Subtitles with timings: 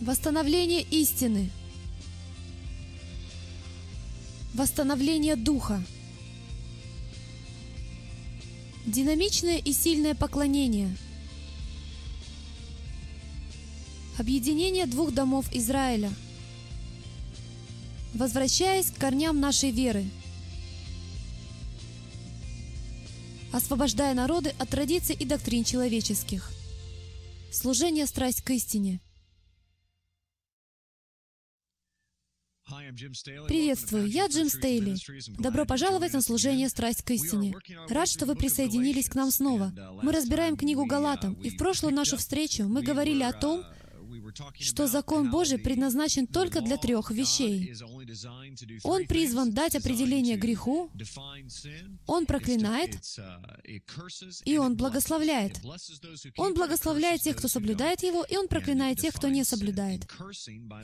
[0.00, 1.50] Восстановление истины.
[4.54, 5.82] Восстановление духа.
[8.86, 10.96] Динамичное и сильное поклонение.
[14.18, 16.10] Объединение двух домов Израиля.
[18.14, 20.06] Возвращаясь к корням нашей веры.
[23.52, 26.50] Освобождая народы от традиций и доктрин человеческих.
[27.52, 29.00] Служение страсть к истине.
[33.46, 34.96] Приветствую, я Джим Стейли.
[35.38, 37.54] Добро пожаловать на служение «Страсть к истине».
[37.88, 39.72] Рад, что вы присоединились к нам снова.
[40.02, 43.62] Мы разбираем книгу Галатам, и в прошлую нашу встречу мы говорили о том,
[44.58, 47.74] что закон Божий предназначен только для трех вещей.
[48.84, 50.90] Он призван дать определение греху,
[52.06, 52.98] Он проклинает,
[54.44, 55.60] и Он благословляет.
[56.36, 60.06] Он благословляет тех, кто соблюдает Его, и Он проклинает тех, кто не соблюдает.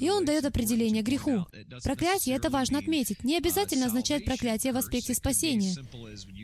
[0.00, 1.46] И Он дает определение греху.
[1.82, 5.74] Проклятие, это важно отметить, не обязательно означает проклятие в аспекте спасения.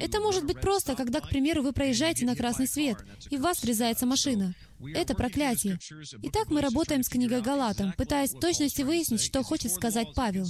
[0.01, 2.99] Это может быть просто, когда, к примеру, вы проезжаете на красный свет,
[3.31, 4.55] и в вас врезается машина.
[4.95, 5.79] Это проклятие.
[6.23, 10.47] Итак, мы работаем с книгой Галатам, пытаясь в точности выяснить, что хочет сказать Павел.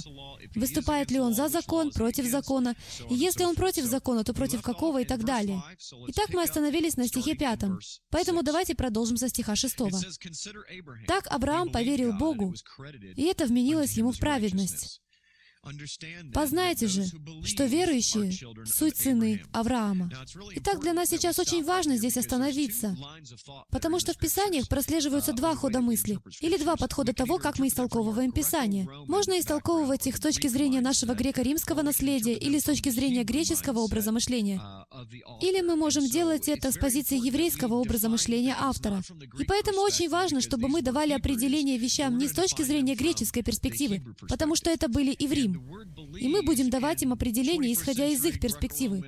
[0.55, 2.75] Выступает ли он за закон, против закона,
[3.09, 5.61] и если он против закона, то против какого и так далее.
[6.07, 7.79] Итак, мы остановились на стихе пятом.
[8.09, 9.99] Поэтому давайте продолжим со стиха шестого.
[11.07, 12.53] «Так Авраам поверил Богу,
[13.15, 15.02] и это вменилось ему в праведность».
[16.33, 17.05] Познайте же,
[17.45, 18.33] что верующие—
[18.65, 20.09] суть сыны Авраама.
[20.55, 22.97] Итак, для нас сейчас очень важно здесь остановиться,
[23.69, 28.33] потому что в Писаниях прослеживаются два хода мысли, или два подхода того, как мы истолковываем
[28.33, 28.89] Писание.
[29.07, 34.11] Можно истолковывать их с точки зрения нашего греко-римского наследия или с точки зрения греческого образа
[34.11, 34.61] мышления.
[35.41, 39.01] Или мы можем делать это с позиции еврейского образа мышления автора.
[39.39, 44.03] И поэтому очень важно, чтобы мы давали определение вещам не с точки зрения греческой перспективы,
[44.27, 45.15] потому что это были
[46.19, 49.03] и мы будем давать им определение, исходя из их перспективы.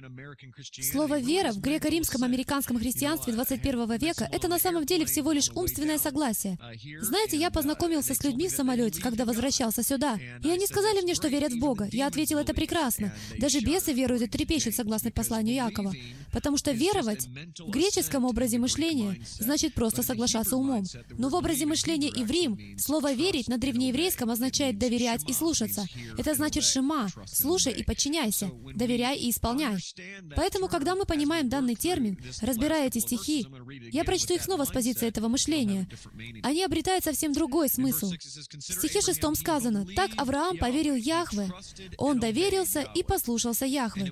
[0.91, 5.97] Слово «вера» в греко-римском американском христианстве 21 века— это на самом деле всего лишь умственное
[5.97, 6.57] согласие.
[7.01, 11.27] Знаете, я познакомился с людьми в самолете, когда возвращался сюда, и они сказали мне, что
[11.27, 11.87] верят в Бога.
[11.91, 13.13] Я ответил, это прекрасно.
[13.39, 15.93] Даже бесы веруют и трепещут, согласно посланию Якова.
[16.31, 17.27] Потому что веровать
[17.57, 20.85] в греческом образе мышления значит просто соглашаться умом.
[21.17, 25.85] Но в образе мышления иврим слово «верить» на древнееврейском означает «доверять» и «слушаться».
[26.17, 29.77] Это значит «шима»— «слушай и подчиняйся», «доверяй и исполняй».
[30.35, 33.47] Поэтому, когда мы понимаем данный термин, разбирая эти стихи,
[33.91, 35.87] я прочту их снова с позиции этого мышления,
[36.43, 38.11] они обретают совсем другой смысл.
[38.11, 41.51] В стихе шестом сказано, «Так Авраам поверил Яхве,
[41.97, 44.11] он доверился и послушался Яхве,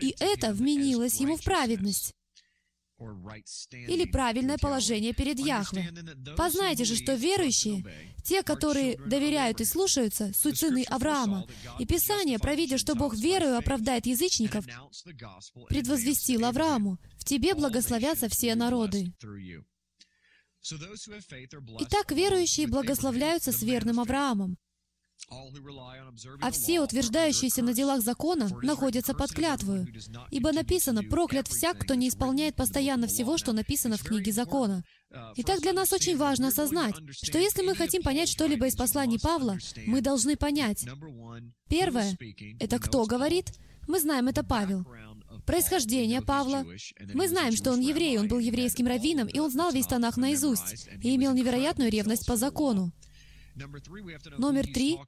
[0.00, 2.14] и это вменилось ему в праведность»
[2.98, 5.92] или правильное положение перед Яхве.
[6.36, 7.84] Познайте же, что верующие,
[8.24, 11.46] те, которые доверяют и слушаются, суть сыны Авраама.
[11.78, 14.64] И Писание, провидя, что Бог верою оправдает язычников,
[15.68, 19.12] предвозвестил Аврааму, «В тебе благословятся все народы».
[21.80, 24.56] Итак, верующие благословляются с верным Авраамом.
[26.40, 29.86] А все, утверждающиеся на делах закона, находятся под клятвою.
[30.30, 34.84] Ибо написано, проклят всяк, кто не исполняет постоянно всего, что написано в книге закона.
[35.36, 39.58] Итак, для нас очень важно осознать, что если мы хотим понять что-либо из посланий Павла,
[39.86, 40.86] мы должны понять.
[41.68, 42.16] Первое—
[42.60, 43.52] это кто говорит?
[43.88, 44.84] Мы знаем, это Павел.
[45.44, 46.64] Происхождение Павла.
[47.14, 50.88] Мы знаем, что он еврей, он был еврейским раввином, и он знал весь Танах наизусть,
[51.02, 52.92] и имел невероятную ревность по закону.
[54.38, 54.98] Номер три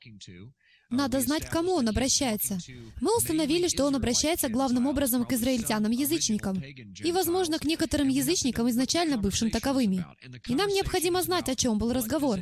[0.91, 2.59] надо знать, к кому он обращается.
[3.01, 9.19] Мы установили, что он обращается главным образом к израильтянам-язычникам, и, возможно, к некоторым язычникам, изначально
[9.19, 10.05] бывшим таковыми.
[10.47, 12.41] И нам необходимо знать, о чем был разговор.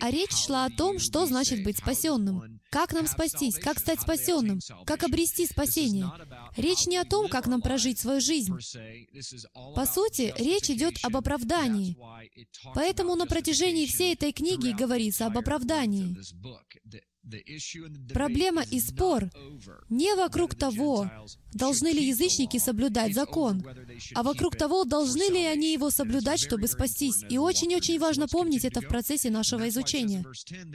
[0.00, 2.60] А речь шла о том, что значит быть спасенным.
[2.70, 6.10] Как нам спастись, как стать спасенным, как обрести спасение.
[6.56, 8.52] Речь не о том, как нам прожить свою жизнь.
[9.74, 11.96] По сути, речь идет об оправдании.
[12.74, 16.16] Поэтому на протяжении всей этой книги говорится об оправдании.
[18.12, 19.30] Проблема и спор
[19.88, 21.10] не вокруг того,
[21.52, 23.64] должны ли язычники соблюдать закон,
[24.14, 27.24] а вокруг того, должны ли они его соблюдать, чтобы спастись.
[27.28, 30.24] И очень-очень важно помнить это в процессе нашего изучения.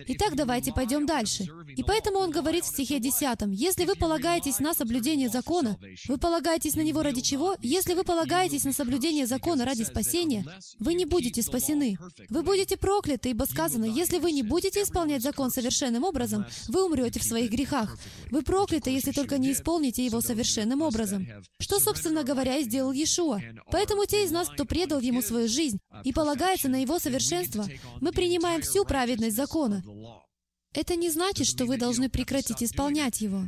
[0.07, 1.47] Итак, давайте пойдем дальше.
[1.75, 5.77] И поэтому он говорит в стихе 10, «Если вы полагаетесь на соблюдение закона,
[6.07, 7.55] вы полагаетесь на него ради чего?
[7.61, 10.45] Если вы полагаетесь на соблюдение закона ради спасения,
[10.79, 11.97] вы не будете спасены.
[12.29, 17.19] Вы будете прокляты, ибо сказано, если вы не будете исполнять закон совершенным образом, вы умрете
[17.19, 17.97] в своих грехах.
[18.31, 21.27] Вы прокляты, если только не исполните его совершенным образом.
[21.59, 23.41] Что, собственно говоря, и сделал Иешуа.
[23.71, 27.67] Поэтому те из нас, кто предал ему свою жизнь и полагается на его совершенство,
[28.01, 29.83] мы принимаем всю праведность закона.
[30.73, 33.43] Это не значит, что вы должны прекратить исполнять его.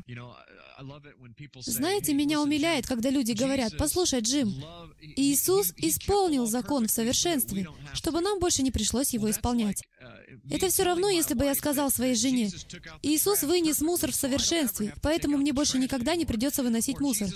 [1.62, 4.54] Знаете, меня умиляет, когда люди говорят, «Послушай, Джим,
[5.02, 9.82] Иисус исполнил закон в совершенстве, чтобы нам больше не пришлось его исполнять».
[10.50, 12.52] Это все равно, если бы я сказал своей жене,
[13.02, 17.30] «Иисус вынес мусор в совершенстве, поэтому мне больше никогда не придется выносить мусор».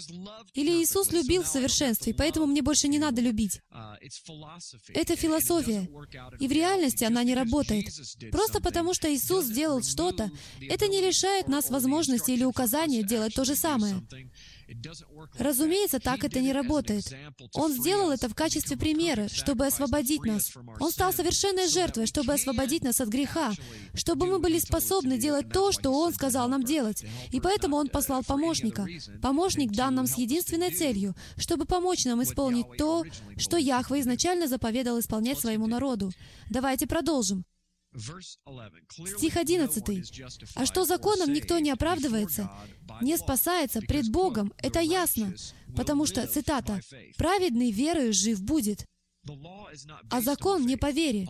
[0.54, 3.62] Или «Иисус любил в совершенстве, поэтому мне больше не надо любить».
[4.94, 5.90] Это философия,
[6.40, 7.86] и в реальности она не работает.
[8.32, 10.30] Просто потому, что Иисус сделал что-то,
[10.62, 14.02] это не лишает нас возможности или указания делать то же самое.
[15.38, 17.04] Разумеется, так это не работает.
[17.54, 20.54] Он сделал это в качестве примера, чтобы освободить нас.
[20.80, 23.52] Он стал совершенной жертвой, чтобы освободить нас от греха,
[23.94, 27.04] чтобы мы были способны делать то, что Он сказал нам делать.
[27.32, 28.88] И поэтому Он послал помощника.
[29.22, 33.06] Помощник дан нам с единственной целью, чтобы помочь нам исполнить то,
[33.38, 36.12] что Яхве изначально заповедал исполнять своему народу.
[36.50, 37.44] Давайте продолжим.
[37.96, 40.12] Стих 11.
[40.56, 42.52] «А что законом никто не оправдывается,
[43.02, 45.34] не спасается пред Богом, это ясно,
[45.76, 46.82] потому что, цитата,
[47.18, 48.86] «праведный верою жив будет».
[50.10, 51.28] А закон не по вере,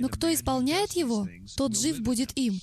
[0.00, 2.60] но кто исполняет его, тот жив будет им.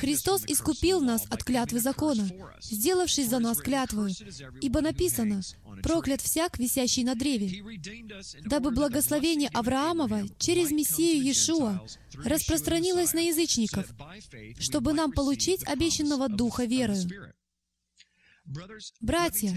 [0.00, 2.28] Христос искупил нас от клятвы закона,
[2.60, 4.14] сделавшись за нас клятвою,
[4.60, 5.40] ибо написано,
[5.82, 7.62] «Проклят всяк, висящий на древе»,
[8.44, 11.80] дабы благословение Авраамова через Мессию Иешуа
[12.14, 13.86] распространилось на язычников,
[14.58, 17.32] чтобы нам получить обещанного Духа верою.
[19.00, 19.56] Братья,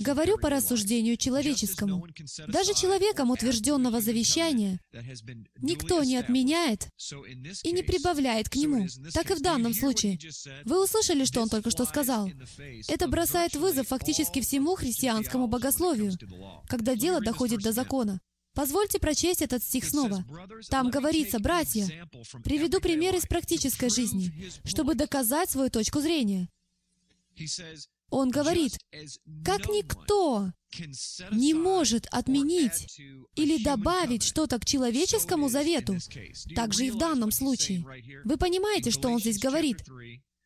[0.00, 2.06] говорю по рассуждению человеческому.
[2.48, 4.80] Даже человеком утвержденного завещания
[5.58, 6.88] никто не отменяет
[7.62, 8.86] и не прибавляет к нему.
[9.12, 10.18] Так и в данном случае.
[10.64, 12.30] Вы услышали, что он только что сказал?
[12.88, 16.12] Это бросает вызов фактически всему христианскому богословию,
[16.68, 18.20] когда дело доходит до закона.
[18.54, 20.24] Позвольте прочесть этот стих снова.
[20.68, 21.86] Там говорится, «Братья,
[22.44, 26.48] приведу пример из практической жизни, чтобы доказать свою точку зрения».
[28.12, 28.76] Он говорит,
[29.42, 30.52] как никто
[31.32, 33.00] не может отменить
[33.36, 35.96] или добавить что-то к человеческому завету,
[36.54, 37.82] так же и в данном случае.
[38.24, 39.78] Вы понимаете, что он здесь говорит?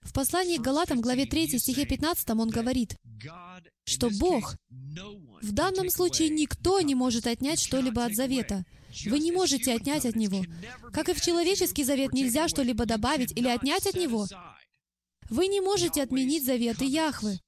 [0.01, 2.95] В послании к Галатам, главе 3, стихе 15, он говорит,
[3.85, 4.55] что Бог,
[5.43, 8.65] в данном случае никто не может отнять что-либо от завета.
[9.07, 10.45] Вы не можете отнять от него.
[10.93, 14.29] Как и в человеческий завет нельзя что-либо добавить или отнять от него.
[15.29, 17.41] Вы не можете отменить заветы Яхвы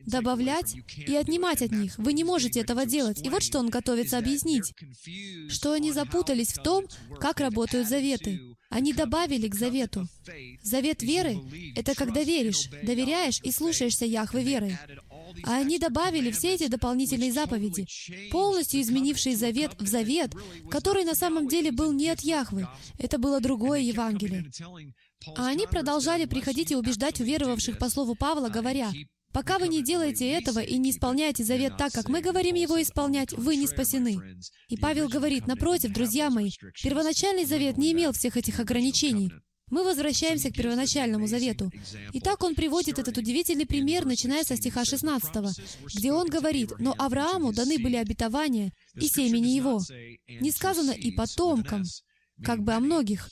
[0.00, 1.98] добавлять и отнимать от них.
[1.98, 3.24] Вы не можете этого делать.
[3.24, 4.72] И вот что он готовится объяснить.
[5.48, 6.86] Что они запутались в том,
[7.20, 8.40] как работают заветы.
[8.70, 10.06] Они добавили к завету.
[10.62, 11.36] Завет веры—
[11.76, 14.76] это когда веришь, доверяешь и слушаешься Яхвы верой.
[15.44, 17.86] А они добавили все эти дополнительные заповеди,
[18.30, 20.32] полностью изменившие завет в завет,
[20.70, 22.66] который на самом деле был не от Яхвы.
[22.98, 24.50] Это было другое Евангелие.
[25.36, 28.92] А они продолжали приходить и убеждать уверовавших по слову Павла, говоря,
[29.34, 33.32] Пока вы не делаете этого и не исполняете завет так, как мы говорим его исполнять,
[33.32, 34.16] вы не спасены.
[34.68, 39.32] И Павел говорит, напротив, друзья мои, первоначальный завет не имел всех этих ограничений.
[39.70, 41.72] Мы возвращаемся к первоначальному завету.
[42.12, 45.32] И так он приводит этот удивительный пример, начиная со стиха 16,
[45.96, 49.80] где он говорит, «Но Аврааму даны были обетования и семени его».
[50.28, 51.82] Не сказано «и потомкам»,
[52.44, 53.28] как бы о многих,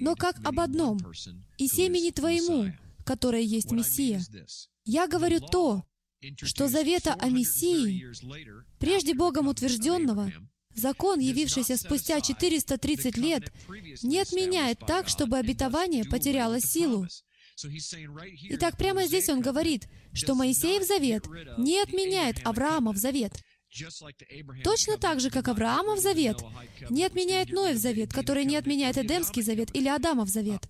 [0.00, 0.98] но как об одном,
[1.56, 2.72] «и семени твоему»,
[3.06, 4.20] которая есть Мессия.
[4.84, 5.84] Я говорю то,
[6.42, 8.04] что завета о Мессии,
[8.78, 10.32] прежде Богом утвержденного,
[10.74, 13.52] закон, явившийся спустя 430 лет,
[14.02, 17.06] не отменяет так, чтобы обетование потеряло силу.
[18.50, 21.24] Итак, прямо здесь он говорит, что Моисеев завет
[21.56, 23.32] не отменяет Авраамов завет.
[24.64, 26.42] Точно так же, как Авраамов завет
[26.90, 30.66] не отменяет Ноев завет, который не отменяет Эдемский завет или Адамов завет.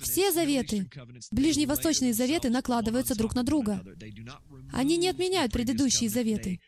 [0.00, 0.88] Все заветы,
[1.30, 3.84] ближневосточные заветы накладываются друг на друга.
[4.72, 6.60] Они не отменяют предыдущие заветы.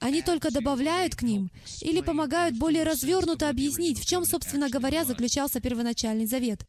[0.00, 1.50] Они только добавляют к ним
[1.82, 6.64] или помогают более развернуто объяснить, в чем, собственно говоря, заключался первоначальный завет.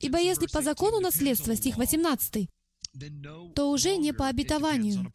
[0.00, 2.48] Ибо если по закону наследства, стих 18,
[3.54, 5.12] то уже не по обетованию.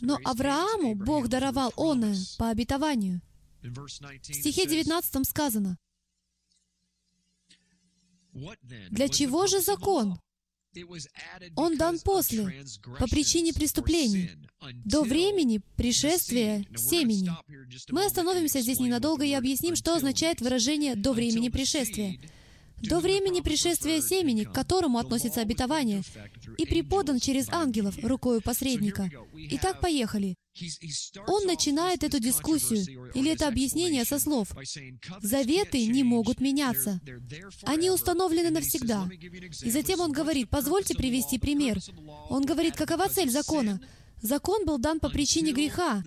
[0.00, 3.20] Но Аврааму Бог даровал оное по обетованию.
[3.62, 3.88] В
[4.32, 5.78] стихе 19 сказано,
[8.90, 10.18] «Для чего же закон?
[11.56, 12.64] Он дан после,
[12.98, 14.30] по причине преступлений,
[14.84, 17.30] до времени пришествия семени.
[17.90, 22.20] Мы остановимся здесь ненадолго и объясним, что означает выражение «до времени пришествия»
[22.82, 26.02] до времени пришествия семени, к которому относится обетование,
[26.58, 29.10] и преподан через ангелов рукою посредника.
[29.50, 30.36] Итак, поехали.
[31.26, 34.48] Он начинает эту дискуссию, или это объяснение со слов
[35.20, 37.00] «Заветы не могут меняться.
[37.62, 39.08] Они установлены навсегда».
[39.62, 41.78] И затем он говорит, позвольте привести пример.
[42.30, 43.80] Он говорит, какова цель закона?
[44.22, 46.02] Закон был дан по причине греха,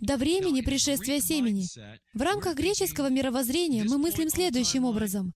[0.00, 1.66] до времени пришествия семени.
[2.14, 5.32] В рамках греческого мировоззрения мы мыслим следующим образом.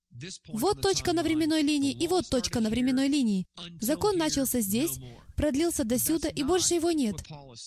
[0.49, 3.47] Вот точка на временной линии и вот точка на временной линии.
[3.81, 4.99] Закон начался здесь,
[5.37, 7.17] продлился до сюда, и больше его нет.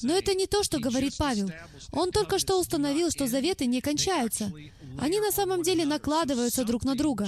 [0.01, 1.51] Но это не то, что говорит Павел.
[1.91, 4.51] Он только что установил, что заветы не кончаются.
[4.99, 7.27] Они на самом деле накладываются друг на друга.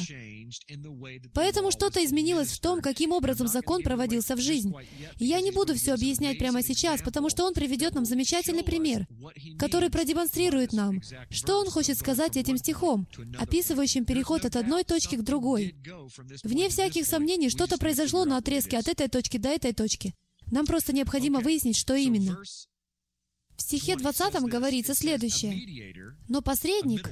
[1.33, 4.73] Поэтому что-то изменилось в том, каким образом закон проводился в жизнь.
[5.17, 9.07] И я не буду все объяснять прямо сейчас, потому что он приведет нам замечательный пример,
[9.57, 15.23] который продемонстрирует нам, что он хочет сказать этим стихом, описывающим переход от одной точки к
[15.23, 15.75] другой.
[16.43, 20.13] Вне всяких сомнений, что-то произошло на отрезке от этой точки до этой точки.
[20.51, 22.41] Нам просто необходимо выяснить, что именно.
[23.55, 25.93] В стихе 20 говорится следующее.
[26.29, 27.09] «Но посредник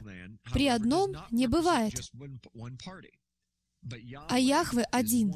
[0.54, 2.00] при одном не бывает,
[4.30, 5.34] а Яхве один».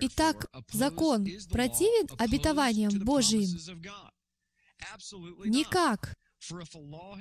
[0.00, 3.50] Итак, закон противен обетованиям Божиим?
[5.44, 6.16] Никак.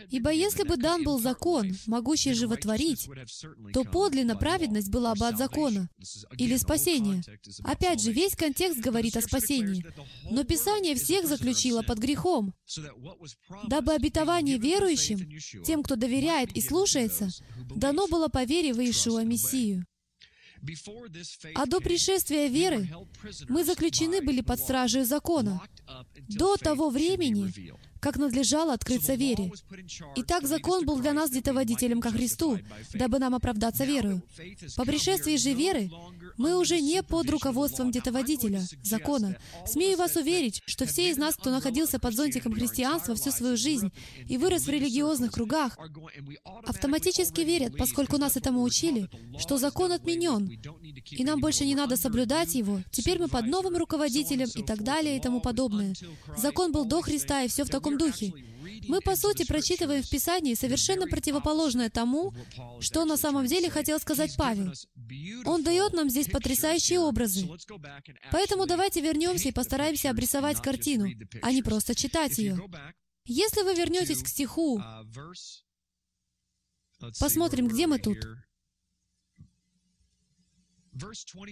[0.10, 3.08] Ибо если бы дан был закон, могущий животворить,
[3.74, 5.90] то подлинно праведность была бы от закона
[6.38, 7.24] или спасения.
[7.64, 9.86] Опять же, весь контекст говорит о спасении.
[10.30, 12.54] Но Писание всех заключило под грехом,
[13.68, 17.30] дабы обетование верующим, тем, кто доверяет и слушается,
[17.76, 19.86] дано было по вере в Иешуа Мессию.
[21.56, 22.88] А до пришествия веры
[23.50, 25.62] мы заключены были под стражей закона.
[26.30, 27.52] До того времени,
[28.02, 29.52] как надлежало открыться вере.
[30.16, 32.60] Итак, закон был для нас детоводителем ко Христу,
[32.94, 34.24] дабы нам оправдаться верою.
[34.76, 35.90] По пришествии же веры
[36.38, 39.38] мы уже не под руководством детоводителя, закона.
[39.68, 43.92] Смею вас уверить, что все из нас, кто находился под зонтиком христианства всю свою жизнь
[44.28, 45.78] и вырос в религиозных кругах,
[46.66, 50.60] автоматически верят, поскольку нас этому учили, что закон отменен,
[51.12, 55.18] и нам больше не надо соблюдать его, теперь мы под новым руководителем и так далее
[55.18, 55.94] и тому подобное.
[56.36, 58.34] Закон был до Христа, и все в таком таком духе.
[58.88, 62.34] Мы, по сути, прочитываем в Писании совершенно противоположное тому,
[62.80, 64.74] что на самом деле хотел сказать Павел.
[65.46, 67.48] Он дает нам здесь потрясающие образы.
[68.32, 71.10] Поэтому давайте вернемся и постараемся обрисовать картину,
[71.42, 72.60] а не просто читать ее.
[73.26, 74.82] Если вы вернетесь к стиху,
[77.20, 78.18] посмотрим, где мы тут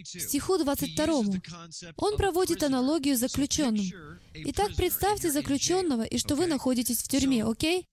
[0.05, 1.23] стиху 22.
[1.97, 3.85] Он проводит аналогию с заключенным.
[4.33, 7.85] Итак, представьте заключенного и что вы находитесь в тюрьме, окей?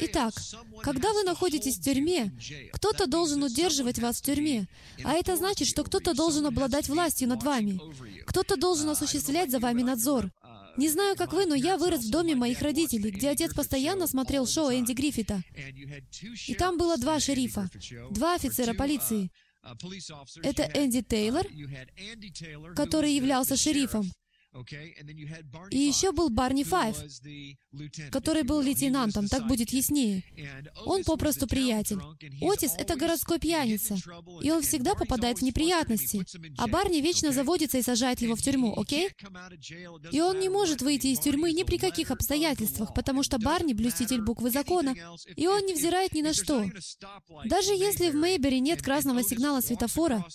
[0.00, 0.34] Итак,
[0.82, 2.32] когда вы находитесь в тюрьме,
[2.72, 4.68] кто-то должен удерживать вас в тюрьме,
[5.04, 7.80] а это значит, что кто-то должен обладать властью над вами,
[8.26, 10.30] кто-то должен осуществлять за вами надзор.
[10.76, 14.46] Не знаю, как вы, но я вырос в доме моих родителей, где отец постоянно смотрел
[14.46, 15.42] шоу Энди Гриффита.
[16.46, 17.68] И там было два шерифа,
[18.10, 19.30] два офицера полиции.
[20.42, 21.46] Это Энди Тейлор,
[22.74, 24.10] который являлся шерифом.
[25.70, 26.96] И еще был Барни Файв,
[28.10, 30.24] который был лейтенантом, так будет яснее.
[30.84, 31.98] Он попросту приятель.
[32.42, 33.96] Отис— это городской пьяница,
[34.42, 36.24] и он всегда попадает в неприятности,
[36.58, 39.10] а Барни вечно заводится и сажает его в тюрьму, окей?
[40.10, 44.20] И он не может выйти из тюрьмы ни при каких обстоятельствах, потому что Барни— блюститель
[44.20, 44.94] буквы закона,
[45.34, 46.66] и он не взирает ни на что.
[47.46, 50.26] Даже если в Мейбере нет красного сигнала светофора,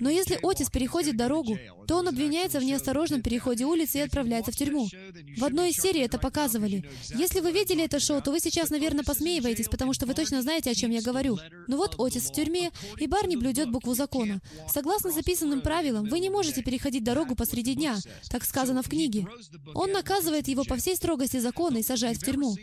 [0.00, 4.52] но если Отис переходит дорогу, то он обвиняется в неосторожном переходе эти улицы и отправляется
[4.52, 4.88] в тюрьму.
[5.36, 6.84] В одной из серий это показывали.
[7.14, 10.70] Если вы видели это шоу, то вы сейчас, наверное, посмеиваетесь, потому что вы точно знаете,
[10.70, 11.38] о чем я говорю.
[11.66, 14.40] Ну вот Отис в тюрьме, и Барни блюдет букву закона.
[14.68, 17.96] Согласно записанным правилам, вы не можете переходить дорогу посреди дня,
[18.28, 19.26] так сказано в книге.
[19.74, 22.54] Он наказывает его по всей строгости закона и сажает в тюрьму.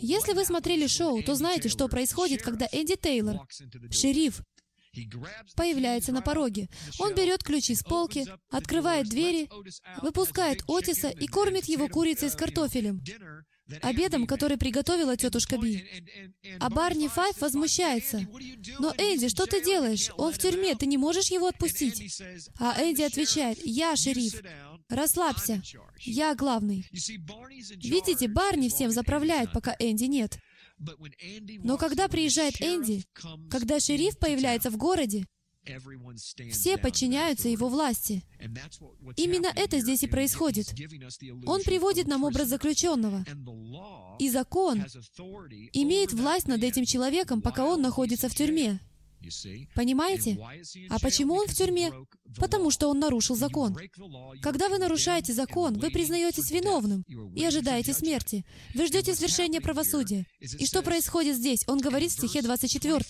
[0.00, 3.46] Если вы смотрели шоу, то знаете, что происходит, когда Энди Тейлор,
[3.90, 4.42] шериф,
[5.56, 6.68] появляется на пороге.
[6.98, 9.48] Он берет ключи с полки, открывает двери,
[10.02, 13.02] выпускает Отиса и кормит его курицей с картофелем,
[13.82, 15.84] обедом, который приготовила тетушка Би.
[16.60, 18.26] А Барни Файв возмущается.
[18.78, 20.10] «Но, Энди, что ты делаешь?
[20.16, 22.20] Он в тюрьме, ты не можешь его отпустить?»
[22.58, 24.40] А Энди отвечает, «Я шериф.
[24.88, 25.62] Расслабься.
[25.98, 26.86] Я главный».
[26.90, 30.38] Видите, Барни всем заправляет, пока Энди нет.
[30.78, 33.04] Но когда приезжает Энди,
[33.50, 35.26] когда шериф появляется в городе,
[36.50, 38.24] Все подчиняются Его власти.
[39.16, 40.72] Именно это здесь и происходит.
[41.46, 43.24] Он приводит нам образ заключенного.
[44.18, 44.84] И закон
[45.72, 48.80] имеет власть над этим человеком, пока он находится в тюрьме.
[49.74, 50.38] Понимаете?
[50.90, 51.92] А почему он в тюрьме?
[52.36, 53.76] Потому что он нарушил закон.
[54.42, 58.44] Когда вы нарушаете закон, вы признаетесь виновным и ожидаете смерти.
[58.74, 60.26] Вы ждете свершения правосудия.
[60.40, 61.64] И что происходит здесь?
[61.66, 63.04] Он говорит в стихе 24.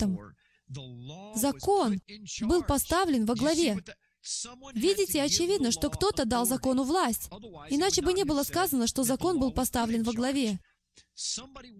[1.35, 2.01] Закон
[2.41, 3.83] был поставлен во главе.
[4.73, 7.29] Видите, очевидно, что кто-то дал закону власть.
[7.69, 10.59] Иначе бы не было сказано, что закон был поставлен во главе.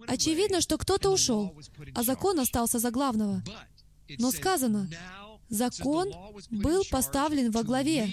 [0.08, 1.58] Очевидно, что кто-то ушел,
[1.96, 3.44] а закон остался за главного.
[4.18, 4.90] Но сказано,
[5.50, 6.12] закон
[6.50, 8.10] был поставлен во главе,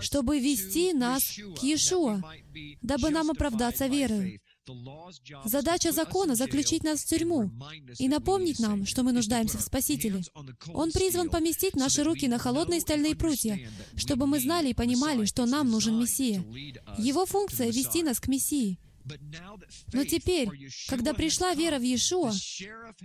[0.00, 2.22] чтобы вести нас к Иешуа,
[2.82, 4.40] дабы нам оправдаться верой.
[5.44, 7.50] Задача закона— заключить нас в тюрьму
[7.98, 10.22] и напомнить нам, что мы нуждаемся в Спасителе.
[10.74, 13.60] Он призван поместить наши руки на холодные стальные прутья,
[13.96, 16.44] чтобы мы знали и понимали, что нам нужен Мессия.
[16.98, 18.78] Его функция— вести нас к Мессии.
[19.92, 20.48] Но теперь,
[20.88, 22.32] когда пришла вера в Иешуа,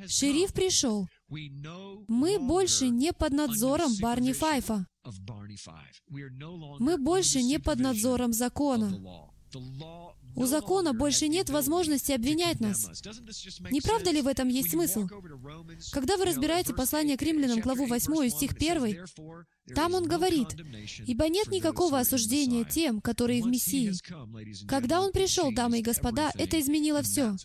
[0.08, 4.86] шериф пришел, мы больше не под надзором Барни Файфа.
[6.80, 8.92] Мы больше не под надзором закона.
[10.36, 12.88] У закона больше нет возможности обвинять нас.
[13.70, 15.08] Не правда ли в этом есть смысл?
[15.92, 19.06] Когда вы разбираете послание к римлянам, главу 8, стих 1,
[19.76, 20.48] там он говорит,
[21.06, 23.94] «Ибо нет никакого осуждения тем, которые в Мессии».
[24.68, 27.36] Когда он пришел, дамы и господа, это изменило все.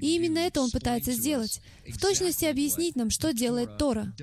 [0.00, 4.14] И именно это он пытается сделать, в точности объяснить нам, что делает Тора.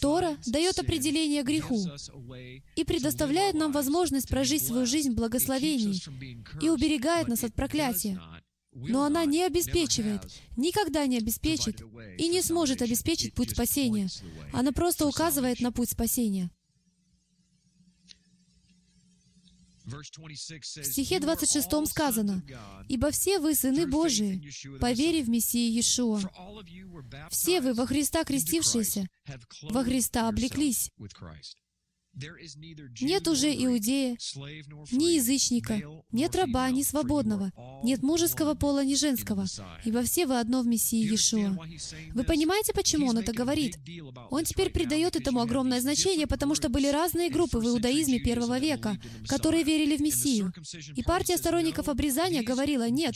[0.00, 1.86] Тора дает определение греху
[2.76, 6.00] и предоставляет нам возможность прожить свою жизнь в благословении
[6.64, 8.20] и уберегает нас от проклятия.
[8.74, 10.22] Но она не обеспечивает,
[10.56, 11.82] никогда не обеспечит
[12.18, 14.08] и не сможет обеспечить путь спасения.
[14.52, 16.50] Она просто указывает на путь спасения.
[19.84, 22.42] В стихе 26 сказано,
[22.88, 24.42] «Ибо все вы сыны Божии,
[24.78, 26.20] по вере в Мессии Иешуа.
[27.30, 29.08] Все вы во Христа крестившиеся,
[29.62, 30.90] во Христа облеклись».
[32.14, 34.18] Нет уже иудея,
[34.92, 35.80] ни язычника,
[36.12, 37.52] нет раба, ни свободного,
[37.82, 39.46] нет мужеского пола, ни женского,
[39.84, 41.56] ибо все вы одно в Мессии Иешуа.
[42.12, 43.78] Вы понимаете, почему он это говорит?
[44.30, 48.98] Он теперь придает этому огромное значение, потому что были разные группы в иудаизме первого века,
[49.26, 50.52] которые верили в Мессию.
[50.94, 53.14] И партия сторонников обрезания говорила, нет,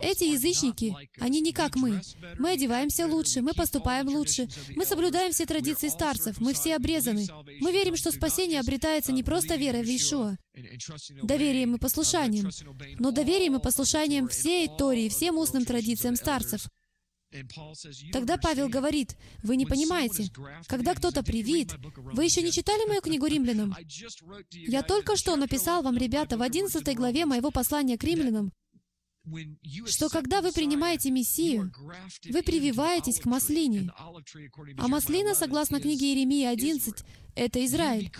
[0.00, 2.00] эти язычники, они не как мы.
[2.38, 7.26] Мы одеваемся лучше, мы поступаем лучше, мы соблюдаем все традиции старцев, мы все обрезаны.
[7.60, 10.36] Мы верим, что спасение спасение обретается не просто верой в Иешуа,
[11.22, 12.48] доверием и послушанием,
[12.98, 16.66] но доверием и послушанием всей Тории, всем устным традициям старцев.
[18.12, 20.26] Тогда Павел говорит, вы не понимаете,
[20.66, 23.74] когда кто-то привит, вы еще не читали мою книгу римлянам?
[24.50, 28.52] Я только что написал вам, ребята, в 11 главе моего послания к римлянам,
[29.86, 31.72] что когда вы принимаете Мессию,
[32.30, 33.90] вы прививаетесь к маслине.
[34.78, 37.04] А маслина, согласно книге Иеремии 11,
[37.34, 38.10] это Израиль.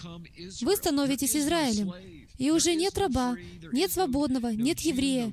[0.62, 1.92] Вы становитесь Израилем.
[2.38, 3.36] И уже нет раба,
[3.72, 5.32] нет свободного, нет еврея,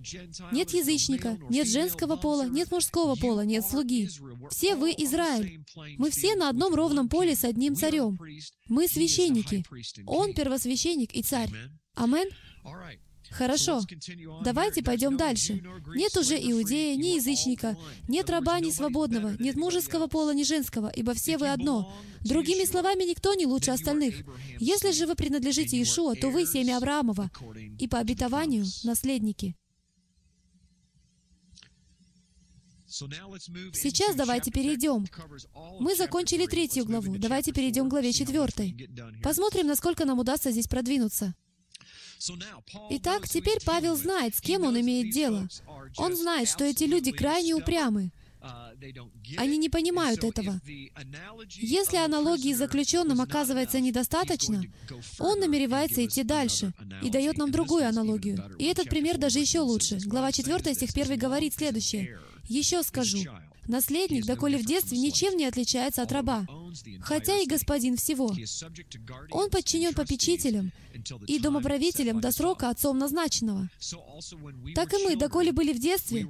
[0.52, 4.10] нет язычника, нет женского пола, нет мужского пола, нет слуги.
[4.50, 5.64] Все вы Израиль.
[5.98, 8.20] Мы все на одном ровном поле с одним царем.
[8.68, 9.64] Мы священники.
[10.06, 11.50] Он первосвященник и царь.
[11.96, 12.28] Амен?
[13.32, 13.82] Хорошо,
[14.44, 15.62] давайте пойдем дальше.
[15.96, 21.14] Нет уже иудея, ни язычника, нет раба, ни свободного, нет мужеского пола, ни женского, ибо
[21.14, 21.94] все вы одно.
[22.22, 24.16] Другими словами, никто не лучше остальных.
[24.60, 27.30] Если же вы принадлежите Иешуа, то вы семя Авраамова,
[27.80, 29.56] и по обетованию наследники.
[32.88, 35.06] Сейчас давайте перейдем.
[35.80, 37.18] Мы закончили третью главу.
[37.18, 38.90] Давайте перейдем к главе четвертой.
[39.22, 41.36] Посмотрим, насколько нам удастся здесь продвинуться.
[42.90, 45.48] Итак, теперь Павел знает, с кем он имеет дело.
[45.98, 48.12] Он знает, что эти люди крайне упрямы.
[49.38, 50.62] Они не понимают этого.
[51.56, 54.64] Если аналогии с заключенным оказывается недостаточно,
[55.20, 58.56] он намеревается идти дальше и дает нам другую аналогию.
[58.58, 60.00] И этот пример даже еще лучше.
[60.06, 62.20] Глава 4, стих 1 говорит следующее.
[62.48, 63.20] «Еще скажу,
[63.68, 66.48] Наследник, доколе в детстве, ничем не отличается от раба,
[67.02, 68.34] хотя и господин всего.
[69.32, 70.72] Он подчинен попечителям
[71.28, 73.70] и домоправителям до срока отцом назначенного.
[74.76, 76.26] Так и мы, доколе были в детстве,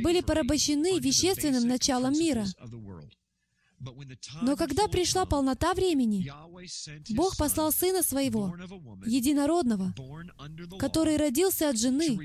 [0.00, 2.46] были порабощены вещественным началом мира.
[4.42, 6.30] Но когда пришла полнота времени,
[7.10, 8.54] Бог послал Сына Своего,
[9.06, 9.94] Единородного,
[10.78, 12.18] который родился от жены,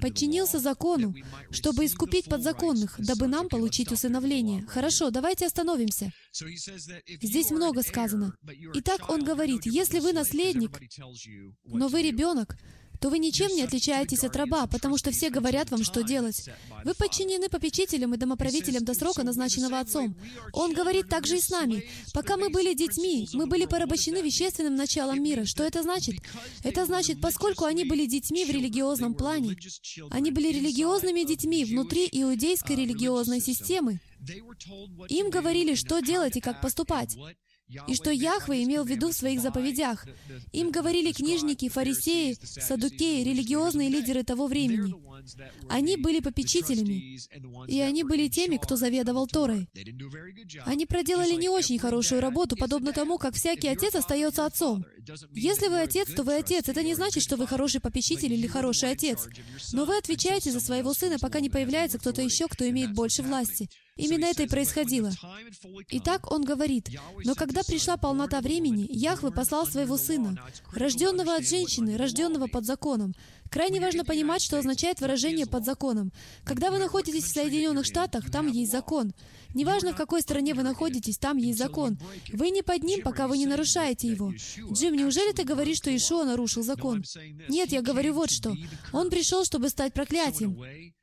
[0.00, 1.14] подчинился закону,
[1.50, 4.66] чтобы искупить подзаконных, дабы нам получить усыновление.
[4.66, 6.12] Хорошо, давайте остановимся.
[6.32, 8.34] Здесь много сказано.
[8.74, 10.78] Итак, он говорит, если вы наследник,
[11.64, 12.56] но вы ребенок,
[13.00, 16.48] то вы ничем не отличаетесь от раба, потому что все говорят вам, что делать.
[16.84, 20.16] Вы подчинены попечителям и домоправителям до срока, назначенного Отцом.
[20.52, 21.84] Он говорит также и с нами.
[22.12, 25.44] Пока мы были детьми, мы были порабощены вещественным началом мира.
[25.44, 26.16] Что это значит?
[26.64, 29.56] Это значит, поскольку они были детьми в религиозном плане,
[30.10, 34.00] они были религиозными детьми внутри иудейской религиозной системы.
[35.08, 37.16] Им говорили, что делать и как поступать
[37.86, 40.06] и что Яхве имел в виду в своих заповедях.
[40.52, 44.94] Им говорили книжники, фарисеи, садукеи, религиозные лидеры того времени.
[45.68, 47.18] Они были попечителями,
[47.66, 49.68] и они были теми, кто заведовал Торой.
[50.64, 54.84] Они проделали не очень хорошую работу, подобно тому, как всякий отец остается отцом.
[55.32, 56.68] Если вы отец, то вы отец.
[56.68, 59.28] Это не значит, что вы хороший попечитель или хороший отец.
[59.72, 63.68] Но вы отвечаете за своего сына, пока не появляется кто-то еще, кто имеет больше власти.
[63.98, 65.10] Именно это и происходило.
[65.90, 66.88] Итак, он говорит,
[67.24, 70.38] «Но когда пришла полнота времени, Яхве послал своего сына,
[70.72, 73.14] рожденного от женщины, рожденного под законом,
[73.50, 76.12] Крайне важно понимать, что означает выражение «под законом».
[76.44, 79.14] Когда вы находитесь в Соединенных Штатах, там есть закон.
[79.54, 81.98] Неважно, в какой стране вы находитесь, там есть закон.
[82.32, 84.32] Вы не под ним, пока вы не нарушаете его.
[84.72, 87.02] Джим, неужели ты говоришь, что Ишуа нарушил закон?
[87.48, 88.54] Нет, я говорю вот что.
[88.92, 90.58] Он пришел, чтобы стать проклятием.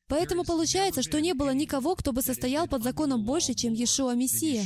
[0.07, 4.65] Поэтому получается, что не было никого, кто бы состоял под законом больше, чем Иешуа Мессия.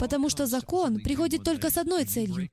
[0.00, 2.50] Потому что закон приходит только с одной целью.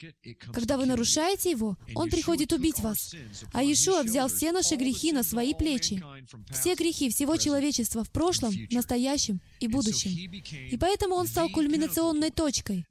[0.54, 3.16] Когда вы нарушаете его, он приходит убить вас.
[3.54, 6.04] А Иешуа взял все наши грехи на свои плечи.
[6.52, 10.12] Все грехи всего человечества в прошлом, настоящем и будущем.
[10.12, 12.86] И поэтому он стал кульминационной точкой,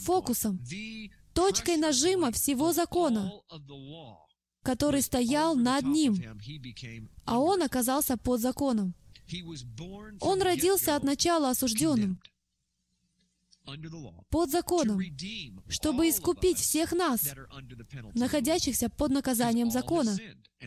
[0.00, 0.60] фокусом,
[1.32, 3.32] точкой нажима всего закона,
[4.66, 6.12] который стоял над ним,
[7.24, 8.94] а он оказался под законом.
[10.20, 12.20] Он родился от начала осужденным,
[14.28, 15.00] под законом,
[15.68, 17.20] чтобы искупить всех нас,
[18.14, 20.16] находящихся под наказанием закона,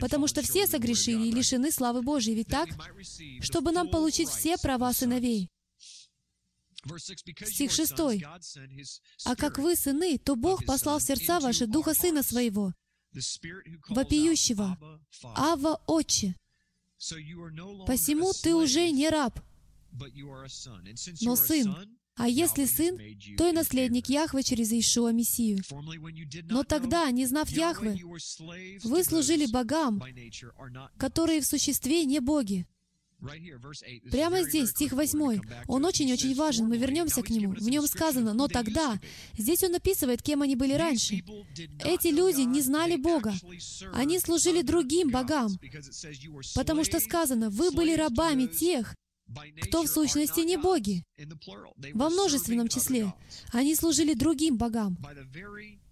[0.00, 2.68] потому что все согрешили и лишены славы Божьей, ведь так?
[3.42, 5.50] Чтобы нам получить все права сыновей.
[7.44, 7.92] Стих 6.
[9.26, 12.72] «А как вы сыны, то Бог послал в сердца ваши Духа Сына Своего,
[13.88, 14.78] вопиющего,
[15.22, 16.36] Ава Отче.
[17.86, 19.40] Посему ты уже не раб,
[21.22, 21.74] но сын,
[22.16, 22.98] а если сын,
[23.38, 25.62] то и наследник Яхвы через Иешуа Мессию.
[26.50, 27.98] Но тогда, не знав Яхвы,
[28.84, 30.02] вы служили богам,
[30.98, 32.66] которые в существе не боги.
[34.10, 35.40] Прямо здесь, стих 8.
[35.68, 37.52] Он очень-очень важен, мы вернемся к нему.
[37.52, 38.98] В нем сказано «но тогда».
[39.36, 41.22] Здесь он описывает, кем они были раньше.
[41.84, 43.34] Эти люди не знали Бога.
[43.92, 45.50] Они служили другим богам,
[46.54, 48.94] потому что сказано «вы были рабами тех,
[49.62, 51.04] кто в сущности не боги,
[51.94, 53.12] во множественном числе.
[53.52, 54.98] Они служили другим богам.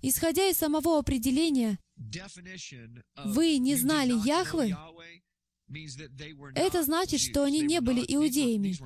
[0.02, 1.78] Исходя из самого определения,
[3.24, 4.76] вы не знали Яхвы,
[6.54, 8.76] это значит, что они не были иудеями.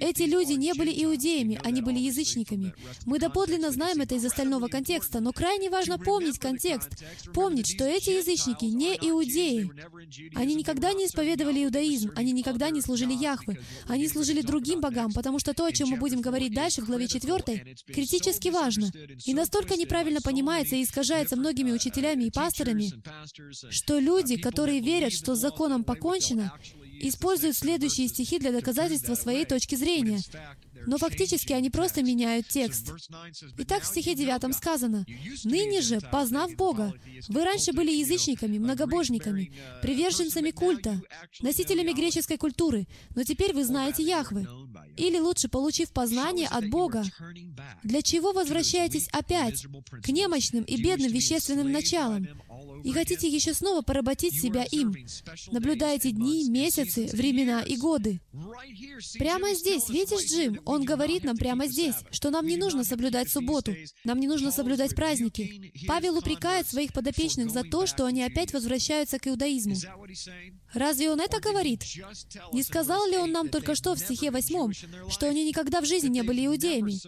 [0.00, 2.74] Эти люди не были иудеями, они были язычниками.
[3.06, 8.10] Мы доподлинно знаем это из остального контекста, но крайне важно помнить контекст, помнить, что эти
[8.10, 9.70] язычники не иудеи.
[10.34, 15.38] Они никогда не исповедовали иудаизм, они никогда не служили Яхве, они служили другим богам, потому
[15.38, 18.90] что то, о чем мы будем говорить дальше в главе 4, критически важно.
[19.24, 22.90] и настолько неправильно понимается и искажается многими учителями и пасторами,
[23.70, 26.52] что люди, которые верят, что с законом покончено, женщина
[27.00, 30.20] используют следующие стихи для доказательства своей точки зрения.
[30.86, 32.90] Но фактически они просто меняют текст.
[33.58, 35.06] Итак, в стихе 9 сказано,
[35.44, 36.92] «Ныне же, познав Бога,
[37.28, 41.00] вы раньше были язычниками, многобожниками, приверженцами культа,
[41.40, 44.46] носителями греческой культуры, но теперь вы знаете Яхвы.
[44.96, 47.04] Или лучше, получив познание от Бога,
[47.82, 49.66] для чего возвращаетесь опять
[50.02, 52.28] к немощным и бедным вещественным началам,
[52.82, 54.94] и хотите еще снова поработить себя им.
[55.50, 58.20] Наблюдаете дни, месяцы, времена и годы.
[59.18, 63.74] Прямо здесь, видишь, Джим, он говорит нам прямо здесь, что нам не нужно соблюдать субботу,
[64.04, 65.72] нам не нужно соблюдать праздники.
[65.86, 69.76] Павел упрекает своих подопечных за то, что они опять возвращаются к иудаизму.
[70.72, 71.84] Разве он это говорит?
[72.52, 74.72] Не сказал ли он нам только что в стихе 8,
[75.08, 76.98] что они никогда в жизни не были иудеями?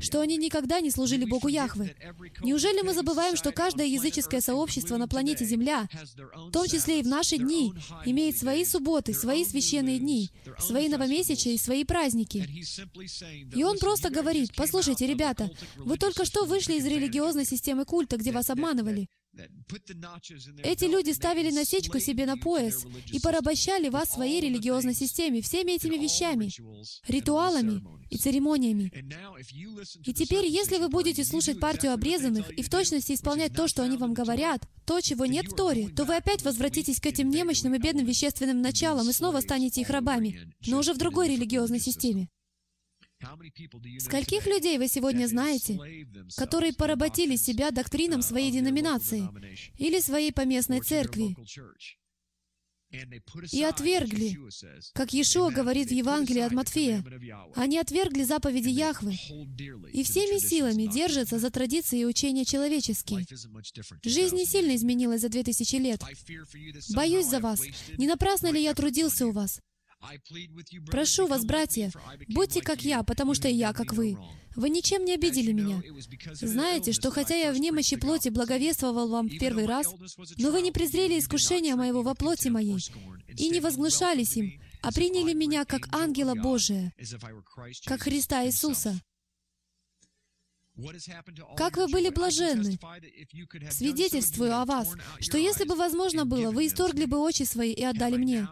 [0.00, 1.94] Что они никогда не служили Богу Яхвы?
[2.42, 5.88] Неужели мы забываем, что каждое языческое сообщество на планете Земля,
[6.34, 7.72] в том числе и в наши дни,
[8.04, 12.48] имеет свои субботы, свои священные дни, свои новомесячия и свои праздники?
[13.54, 18.32] И он просто говорит, послушайте, ребята, вы только что вышли из религиозной системы культа, где
[18.32, 19.08] вас обманывали.
[20.62, 25.96] Эти люди ставили насечку себе на пояс и порабощали вас своей религиозной системе всеми этими
[25.96, 26.50] вещами,
[27.08, 28.92] ритуалами и церемониями.
[30.04, 33.96] И теперь, если вы будете слушать партию обрезанных и в точности исполнять то, что они
[33.96, 37.78] вам говорят, то, чего нет в Торе, то вы опять возвратитесь к этим немощным и
[37.78, 42.28] бедным вещественным началам и снова станете их рабами, но уже в другой религиозной системе.
[43.98, 45.78] Скольких людей вы сегодня знаете,
[46.36, 49.28] которые поработили себя доктринам своей деноминации
[49.78, 51.36] или своей поместной церкви
[53.52, 54.36] и отвергли,
[54.94, 57.04] как Иешуа говорит в Евангелии от Матфея,
[57.54, 59.14] они отвергли заповеди Яхвы
[59.92, 63.24] и всеми силами держатся за традиции и учения человеческие.
[64.02, 66.02] Жизнь не сильно изменилась за две тысячи лет.
[66.94, 67.60] Боюсь за вас.
[67.96, 69.60] Не напрасно ли я трудился у вас?
[70.90, 71.92] Прошу вас, братья,
[72.28, 74.16] будьте как я, потому что и я как вы.
[74.56, 75.82] Вы ничем не обидели меня.
[76.32, 79.86] Знаете, что хотя я в немощи плоти благовествовал вам в первый раз,
[80.38, 82.78] но вы не презрели искушения моего во плоти моей
[83.28, 86.92] и не возглашались им, а приняли меня как ангела Божия,
[87.86, 89.00] как Христа Иисуса.
[91.56, 92.78] Как вы были блаженны!
[93.70, 94.88] Свидетельствую о вас,
[95.20, 98.48] что если бы возможно было, вы исторгли бы очи свои и отдали мне.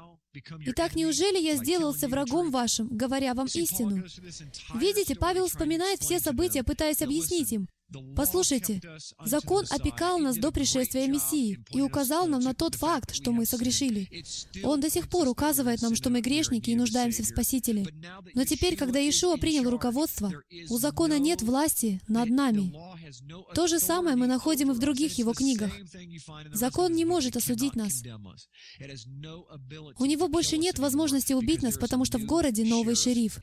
[0.66, 4.04] Итак, неужели я сделался врагом вашим, говоря вам истину?
[4.74, 7.68] Видите, Павел вспоминает все события, пытаясь объяснить им.
[8.14, 8.80] Послушайте,
[9.24, 14.08] закон опекал нас до пришествия Мессии и указал нам на тот факт, что мы согрешили.
[14.62, 17.86] Он до сих пор указывает нам, что мы грешники и нуждаемся в Спасителе.
[18.34, 20.32] Но теперь, когда Иешуа принял руководство,
[20.68, 22.74] у закона нет власти над нами.
[23.54, 25.72] То же самое мы находим и в других его книгах.
[26.52, 28.02] Закон не может осудить нас.
[29.98, 33.38] У него больше нет возможности убить нас, потому что в городе новый шериф.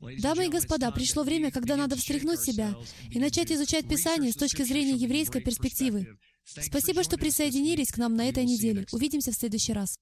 [0.00, 2.74] Дамы и господа, пришло время, когда надо встряхнуть себя
[3.10, 6.18] и начать изучать Писание с точки зрения еврейской перспективы.
[6.44, 8.86] Спасибо, что присоединились к нам на этой неделе.
[8.92, 9.98] Увидимся в следующий раз.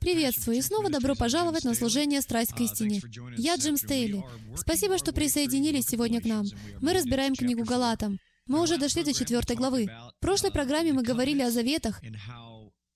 [0.00, 3.02] Приветствую и снова добро пожаловать на служение «Страсть к истине».
[3.36, 4.24] Я Джим Стейли.
[4.56, 6.46] Спасибо, что присоединились сегодня к нам.
[6.80, 8.18] Мы разбираем книгу Галатам.
[8.46, 9.86] Мы уже дошли до четвертой главы.
[9.86, 12.00] В прошлой программе мы говорили о заветах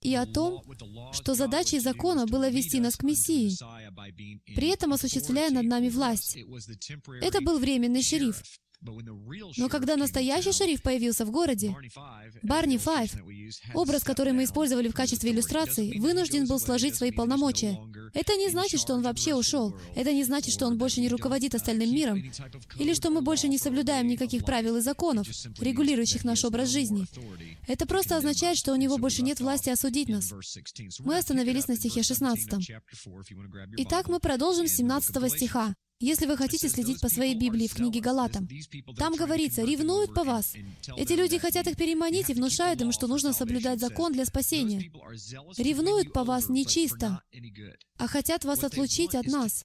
[0.03, 0.63] и о том,
[1.13, 3.57] что задачей закона было вести нас к Мессии,
[4.55, 6.37] при этом осуществляя над нами власть.
[7.21, 8.43] Это был временный шериф.
[9.57, 11.75] Но когда настоящий шериф появился в городе,
[12.43, 13.15] Барни Файв,
[13.75, 17.79] образ, который мы использовали в качестве иллюстрации, вынужден был сложить свои полномочия.
[18.15, 19.75] Это не значит, что он вообще ушел.
[19.95, 22.23] Это не значит, что он больше не руководит остальным миром.
[22.79, 25.29] Или что мы больше не соблюдаем никаких правил и законов,
[25.61, 27.07] регулирующих наш образ жизни.
[27.69, 30.33] Это просто означает, что у него больше нет власти осудить нас.
[31.01, 32.69] Мы остановились на стихе 16.
[33.79, 35.75] Итак, мы продолжим с 17 стиха.
[36.03, 38.49] Если вы хотите следить по своей Библии в книге Галатам,
[38.99, 40.53] там говорится, ревнуют по вас.
[40.97, 44.91] Эти люди хотят их переманить и внушают им, что нужно соблюдать закон для спасения.
[45.57, 47.23] Ревнуют по вас нечисто,
[47.99, 49.65] а хотят вас отлучить от нас,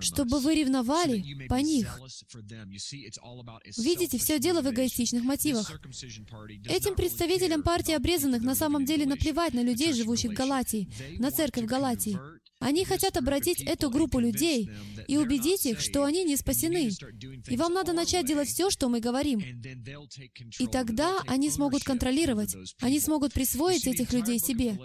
[0.00, 1.98] чтобы вы ревновали по них.
[3.78, 5.72] Видите, все дело в эгоистичных мотивах.
[6.68, 11.64] Этим представителям партии обрезанных на самом деле наплевать на людей, живущих в Галатии, на церковь
[11.64, 12.18] Галатии.
[12.62, 14.70] Они хотят обратить эту группу людей
[15.08, 16.90] и убедить их, что они не спасены.
[17.48, 19.40] И вам надо начать делать все, что мы говорим.
[20.58, 24.78] И тогда они смогут контролировать, они смогут присвоить этих людей себе.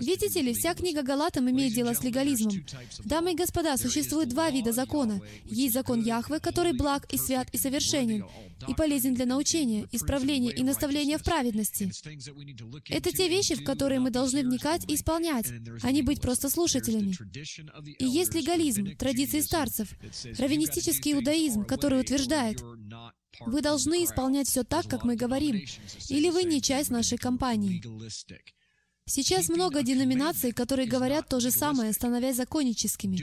[0.00, 2.64] Видите ли, вся книга Галатам имеет дело с легализмом.
[3.04, 5.20] Дамы и господа, существует два вида закона.
[5.44, 8.26] Есть закон Яхвы, который благ и свят и совершенен,
[8.68, 11.90] и полезен для научения, исправления и наставления в праведности.
[12.88, 15.46] Это те вещи, в которые мы должны вникать и исполнять,
[15.82, 17.14] а не быть просто слушателями.
[17.98, 19.88] И есть легализм, традиции старцев,
[20.38, 22.60] раввинистический иудаизм, который утверждает,
[23.40, 25.60] вы должны исполнять все так, как мы говорим,
[26.08, 27.82] или вы не часть нашей компании.
[29.06, 33.20] Сейчас много деноминаций, которые говорят то же самое, становясь законническими.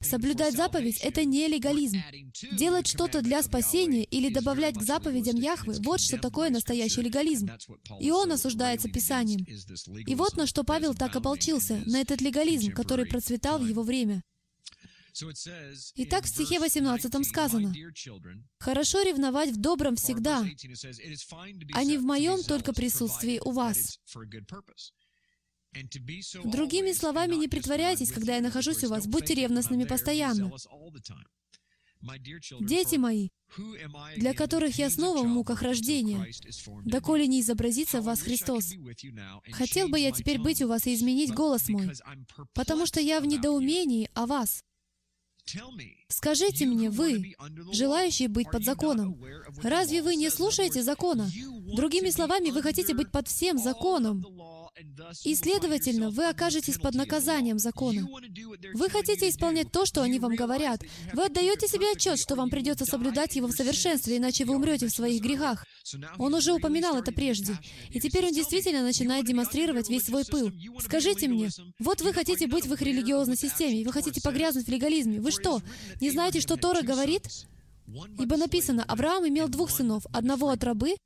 [0.00, 2.00] Соблюдать заповедь— это не легализм.
[2.52, 7.50] Делать что-то для спасения или добавлять к заповедям Яхвы— вот что такое настоящий легализм.
[7.98, 9.44] И он осуждается Писанием.
[10.06, 14.22] И вот на что Павел так ополчился, на этот легализм, который процветал в его время.
[15.96, 17.72] Итак, в стихе 18 сказано,
[18.58, 20.44] «Хорошо ревновать в добром всегда,
[21.72, 23.98] а не в моем только присутствии у вас».
[26.44, 30.52] Другими словами, не притворяйтесь, когда я нахожусь у вас, будьте ревностными постоянно.
[32.60, 33.30] Дети мои,
[34.16, 36.26] для которых я снова в муках рождения,
[36.84, 38.74] доколе не изобразится в вас Христос.
[39.52, 41.90] Хотел бы я теперь быть у вас и изменить голос мой,
[42.52, 44.62] потому что я в недоумении о вас.
[46.08, 47.34] Скажите мне, вы,
[47.72, 49.22] желающие быть под законом,
[49.62, 51.30] разве вы не слушаете закона?
[51.74, 54.24] Другими словами, вы хотите быть под всем законом.
[55.24, 58.08] И, следовательно, вы окажетесь под наказанием закона.
[58.74, 60.82] Вы хотите исполнять то, что они вам говорят.
[61.12, 64.90] Вы отдаете себе отчет, что вам придется соблюдать его в совершенстве, иначе вы умрете в
[64.90, 65.64] своих грехах.
[66.18, 67.56] Он уже упоминал это прежде.
[67.90, 70.50] И теперь он действительно начинает демонстрировать весь свой пыл.
[70.80, 75.20] Скажите мне, вот вы хотите быть в их религиозной системе, вы хотите погрязнуть в легализме.
[75.20, 75.62] Вы что,
[76.00, 77.28] не знаете, что Тора говорит?
[78.18, 80.96] Ибо написано, Авраам имел двух сынов, одного от рабы,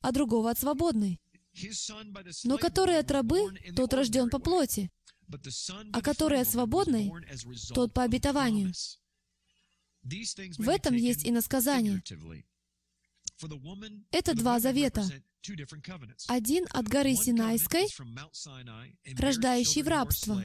[0.00, 1.20] а другого от свободной.
[2.44, 4.90] Но который от рабы, тот рожден по плоти,
[5.92, 7.10] а который от свободной,
[7.74, 8.72] тот по обетованию.
[10.02, 12.02] В этом есть и насказание.
[14.10, 15.04] Это два завета.
[16.28, 17.88] Один от горы Синайской,
[19.18, 20.42] рождающий в рабство,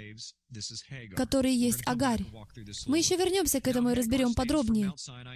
[1.16, 2.26] который есть Агарь.
[2.88, 4.94] Мы еще вернемся к этому и разберем подробнее.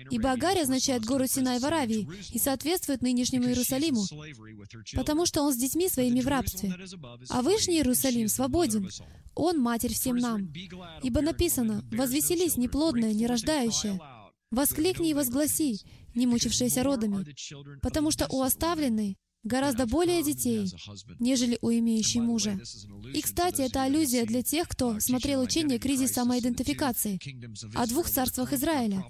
[0.09, 4.03] Ибо Агарь означает гору Синай в Аравии и соответствует нынешнему Иерусалиму,
[4.95, 6.73] потому что он с детьми своими в рабстве.
[7.29, 8.89] А Вышний Иерусалим свободен.
[9.35, 10.51] Он Матерь всем нам.
[11.03, 13.99] Ибо написано, «Возвеселись, неплодная, нерождающая,
[14.51, 15.79] воскликни и возгласи,
[16.13, 17.25] не мучившаяся родами,
[17.81, 20.71] потому что у оставленной гораздо более детей,
[21.19, 22.59] нежели у имеющей мужа.
[23.13, 27.19] И, кстати, это аллюзия для тех, кто смотрел учение «Кризис самоидентификации»
[27.75, 29.03] о двух царствах Израиля,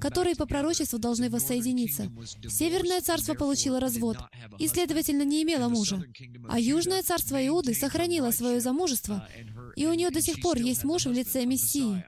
[0.00, 2.10] которые по пророчеству должны воссоединиться.
[2.48, 4.18] Северное царство получило развод
[4.58, 6.04] и, следовательно, не имело мужа,
[6.48, 9.26] а Южное царство Иуды сохранило свое замужество,
[9.74, 12.04] и у нее до сих пор есть муж в лице Мессии.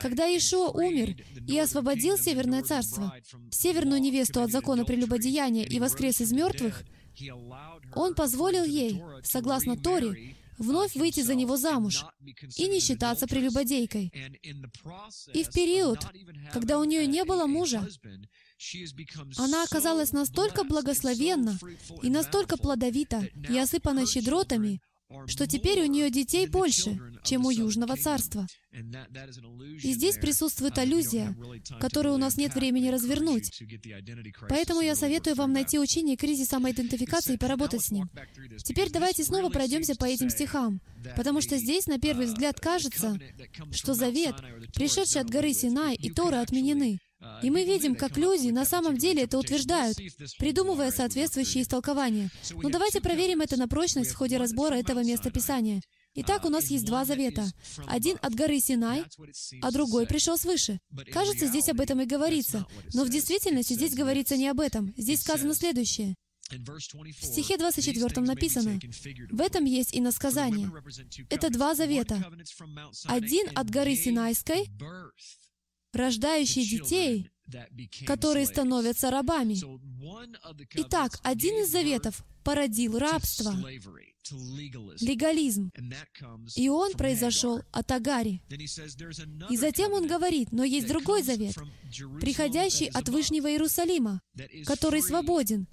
[0.00, 1.16] Когда Иешуа умер
[1.46, 3.14] и освободил Северное Царство,
[3.50, 6.82] северную невесту от закона прелюбодеяния и воскрес из мертвых,
[7.94, 12.04] Он позволил ей, согласно Торе, вновь выйти за него замуж
[12.56, 14.12] и не считаться прелюбодейкой.
[15.34, 15.98] И в период,
[16.52, 17.86] когда у нее не было мужа,
[19.36, 21.58] она оказалась настолько благословенна
[22.02, 24.80] и настолько плодовита и осыпана щедротами,
[25.26, 28.46] что теперь у нее детей больше, чем у Южного Царства.
[28.72, 31.36] И здесь присутствует аллюзия,
[31.80, 33.62] которую у нас нет времени развернуть.
[34.48, 38.08] Поэтому я советую вам найти учение кризис самоидентификации и поработать с ним.
[38.64, 40.80] Теперь давайте снова пройдемся по этим стихам,
[41.16, 43.18] потому что здесь, на первый взгляд, кажется,
[43.72, 44.36] что завет,
[44.74, 46.98] пришедший от горы Синай и Торы, отменены.
[47.42, 49.96] И мы видим, как люди на самом деле это утверждают,
[50.38, 52.30] придумывая соответствующие истолкования.
[52.50, 55.82] Но давайте проверим это на прочность в ходе разбора этого места Писания.
[56.14, 57.46] Итак, у нас есть два завета.
[57.86, 59.04] Один от горы Синай,
[59.62, 60.80] а другой пришел свыше.
[61.12, 62.66] Кажется, здесь об этом и говорится.
[62.94, 64.92] Но в действительности здесь говорится не об этом.
[64.96, 66.16] Здесь сказано следующее.
[66.50, 68.80] В стихе 24 написано,
[69.30, 70.70] «В этом есть и насказание».
[71.28, 72.24] Это два завета.
[73.06, 74.66] Один от горы Синайской,
[75.92, 77.30] рождающие детей,
[78.06, 79.56] которые становятся рабами.
[80.74, 83.54] Итак, один из заветов породил рабство,
[85.00, 85.70] легализм,
[86.56, 88.42] и он произошел от Агари.
[89.50, 91.56] И затем он говорит, но есть другой завет,
[92.20, 94.20] приходящий от Вышнего Иерусалима,
[94.66, 95.66] который свободен,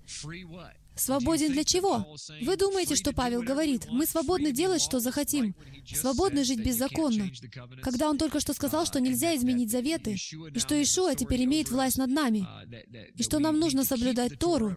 [0.97, 2.05] Свободен для чего?
[2.41, 5.55] Вы думаете, что Павел говорит, мы свободны делать, что захотим,
[5.85, 7.29] свободны жить беззаконно,
[7.81, 11.97] когда он только что сказал, что нельзя изменить заветы, и что Ишуа теперь имеет власть
[11.97, 12.47] над нами,
[13.15, 14.75] и что нам нужно соблюдать Тору.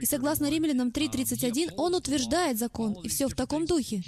[0.00, 4.02] И согласно Римлянам 3.31, он утверждает закон, и все в таком духе.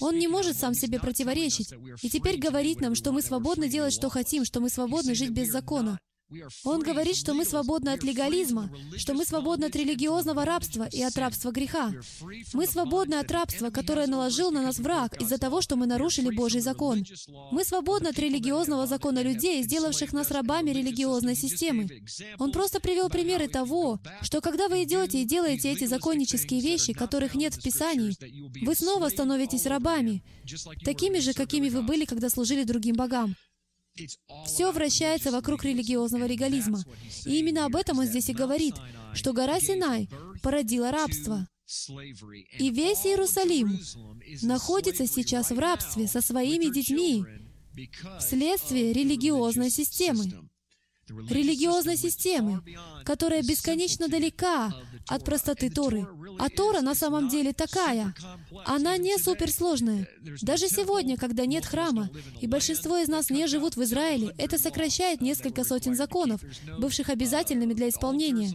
[0.00, 4.08] Он не может сам себе противоречить, и теперь говорит нам, что мы свободны делать, что
[4.08, 5.98] хотим, что мы свободны жить без закона.
[6.64, 11.16] Он говорит, что мы свободны от легализма, что мы свободны от религиозного рабства и от
[11.16, 11.92] рабства греха.
[12.52, 16.60] Мы свободны от рабства, которое наложил на нас враг из-за того, что мы нарушили Божий
[16.60, 17.02] закон.
[17.50, 21.88] Мы свободны от религиозного закона людей, сделавших нас рабами религиозной системы.
[22.38, 27.34] Он просто привел примеры того, что когда вы идете и делаете эти законнические вещи, которых
[27.34, 28.14] нет в Писании,
[28.64, 30.22] вы снова становитесь рабами,
[30.84, 33.34] такими же, какими вы были, когда служили другим богам.
[34.46, 36.82] Все вращается вокруг религиозного легализма.
[37.24, 38.74] И именно об этом он здесь и говорит,
[39.14, 40.08] что гора Синай
[40.42, 41.46] породила рабство.
[42.58, 43.78] И весь Иерусалим
[44.42, 47.24] находится сейчас в рабстве со своими детьми
[48.18, 50.48] вследствие религиозной системы.
[51.08, 52.62] религиозной системы,
[53.04, 54.72] которая бесконечно далека
[55.06, 56.06] от простоты Торы.
[56.38, 58.14] А Тора на самом деле такая.
[58.64, 60.08] Она не суперсложная.
[60.42, 65.20] Даже сегодня, когда нет храма, и большинство из нас не живут в Израиле, это сокращает
[65.20, 66.40] несколько сотен законов,
[66.78, 68.52] бывших обязательными для исполнения.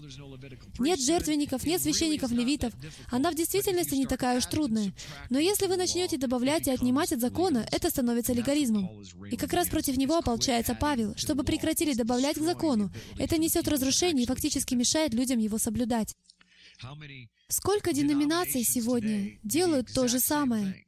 [0.79, 2.73] Нет жертвенников, нет священников-левитов.
[3.09, 4.93] Она в действительности не такая уж трудная.
[5.29, 8.89] Но если вы начнете добавлять и отнимать от закона, это становится легализмом.
[9.31, 12.91] И как раз против него ополчается Павел, чтобы прекратили добавлять к закону.
[13.17, 16.15] Это несет разрушение и фактически мешает людям его соблюдать.
[17.49, 20.86] Сколько деноминаций сегодня делают то же самое?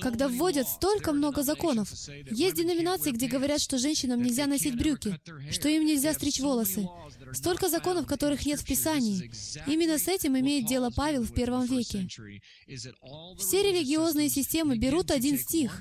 [0.00, 1.92] когда вводят столько много законов.
[2.30, 5.18] Есть деноминации, где говорят, что женщинам нельзя носить брюки,
[5.52, 6.88] что им нельзя стричь волосы.
[7.32, 9.30] Столько законов, которых нет в Писании.
[9.66, 12.08] Именно с этим имеет дело Павел в первом веке.
[13.38, 15.80] Все религиозные системы берут один стих,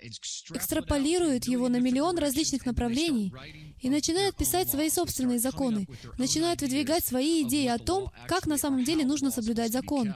[0.00, 3.32] экстраполируют его на миллион различных направлений
[3.80, 5.86] и начинают писать свои собственные законы,
[6.18, 10.14] начинают выдвигать свои идеи о том, как на самом деле нужно соблюдать закон.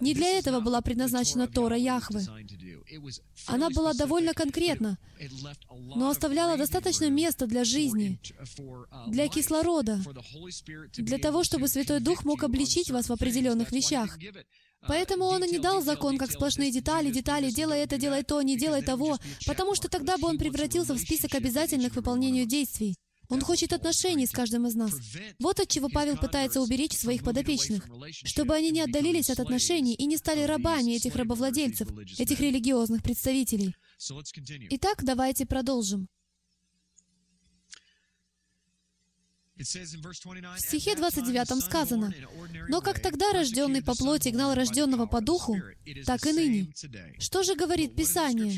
[0.00, 2.22] Не для этого была предназначена Тора Яхвы.
[3.46, 4.98] Она была довольно конкретна,
[5.70, 8.20] но оставляла достаточно места для жизни,
[9.08, 10.00] для кислорода,
[10.96, 14.16] для того, чтобы Святой Дух мог обличить вас в определенных вещах.
[14.86, 18.56] Поэтому он и не дал закон как сплошные детали, детали, делай это, делай то, не
[18.56, 22.96] делай того, потому что тогда бы он превратился в список обязательных выполнению действий.
[23.30, 24.92] Он хочет отношений с каждым из нас.
[25.38, 27.88] Вот от чего Павел пытается уберечь своих подопечных,
[28.24, 33.74] чтобы они не отдалились от отношений и не стали рабами этих рабовладельцев, этих религиозных представителей.
[34.70, 36.08] Итак, давайте продолжим.
[39.56, 42.12] В стихе 29 сказано,
[42.68, 45.56] «Но как тогда рожденный по плоти гнал рожденного по духу,
[46.04, 46.72] так и ныне.
[47.20, 48.52] Что же говорит Писание?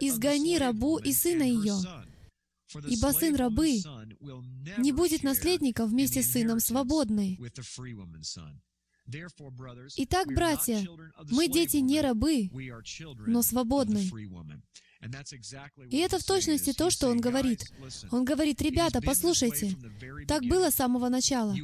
[0.00, 1.74] «Изгони рабу и сына ее,
[2.86, 3.82] Ибо сын рабы
[4.78, 7.38] не будет наследником вместе с сыном свободной.
[9.96, 10.86] Итак, братья,
[11.30, 12.48] мы дети не рабы,
[13.26, 14.08] но свободны.
[15.90, 17.64] И это в точности то, что он говорит.
[18.10, 19.74] Он говорит, ребята, послушайте,
[20.28, 21.54] так было с самого начала.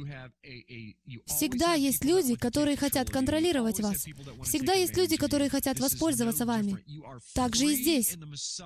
[1.27, 4.05] Всегда есть люди, которые хотят контролировать вас.
[4.43, 6.83] Всегда есть люди, которые хотят воспользоваться вами.
[7.35, 8.17] Так же и здесь.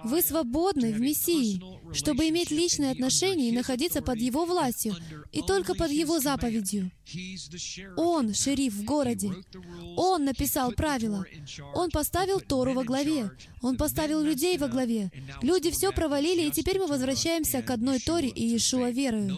[0.06, 1.62] Вы свободны в Мессии,
[1.94, 4.96] чтобы иметь личные отношения и находиться под Его властью,
[5.34, 6.92] и только под Его заповедью.
[7.98, 9.32] Он шериф в городе.
[9.98, 11.26] Он написал правила.
[11.74, 13.32] Он поставил Тору во главе.
[13.62, 15.12] Он поставил людей во главе.
[15.42, 19.38] Люди все провалили, и теперь мы возвращаемся к одной Торе и Иешуа верою.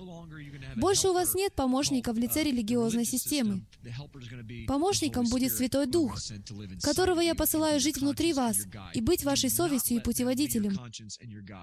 [0.76, 3.66] Больше у вас нет помощника в лице религиозной системы.
[4.68, 6.18] Помощником будет Святой Дух,
[6.82, 8.58] которого я посылаю жить внутри вас
[8.94, 10.78] и быть вашей совестью и путеводителем.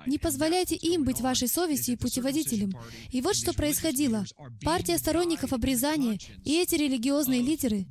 [0.07, 2.73] Не позволяйте им быть вашей совестью и путеводителем.
[3.11, 4.25] И вот что происходило.
[4.63, 7.87] Партия сторонников обрезания и эти религиозные лидеры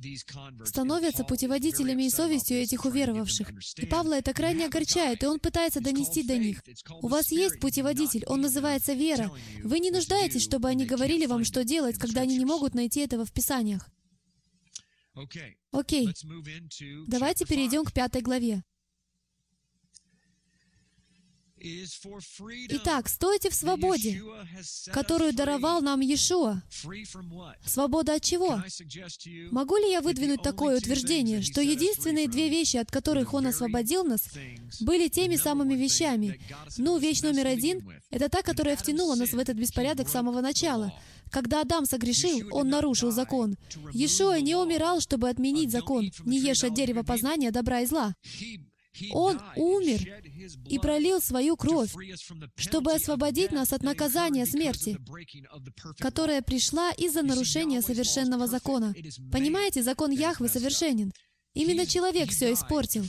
[0.64, 3.50] становятся путеводителями и совестью этих уверовавших.
[3.76, 6.62] И Павла это крайне огорчает, и он пытается донести до них.
[7.02, 9.30] У вас есть путеводитель, он называется вера.
[9.62, 13.24] Вы не нуждаетесь, чтобы они говорили вам, что делать, когда они не могут найти этого
[13.24, 13.88] в Писаниях.
[15.72, 16.08] Окей,
[17.08, 18.62] давайте перейдем к пятой главе.
[22.68, 24.22] Итак, стойте в свободе,
[24.92, 26.62] которую даровал нам Иешуа.
[27.66, 28.62] Свобода от чего?
[29.50, 34.28] Могу ли я выдвинуть такое утверждение, что единственные две вещи, от которых Он освободил нас,
[34.80, 36.40] были теми самыми вещами?
[36.78, 40.92] Ну, вещь номер один— это та, которая втянула нас в этот беспорядок с самого начала.
[41.30, 43.56] Когда Адам согрешил, он нарушил закон.
[43.92, 48.14] Иешуа не умирал, чтобы отменить закон, не ешь от дерева познания добра и зла.
[49.12, 50.22] Он умер
[50.68, 51.92] и пролил свою кровь,
[52.56, 54.98] чтобы освободить нас от наказания смерти,
[55.98, 58.94] которая пришла из-за нарушения совершенного закона.
[59.32, 61.12] Понимаете, закон Яхвы совершенен.
[61.52, 63.04] Именно человек все испортил.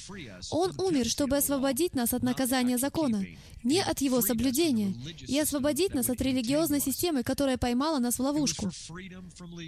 [0.50, 3.24] Он умер, чтобы освободить нас от наказания закона,
[3.64, 4.96] не от его соблюдения,
[5.28, 8.72] и освободить нас от религиозной системы, которая поймала нас в ловушку.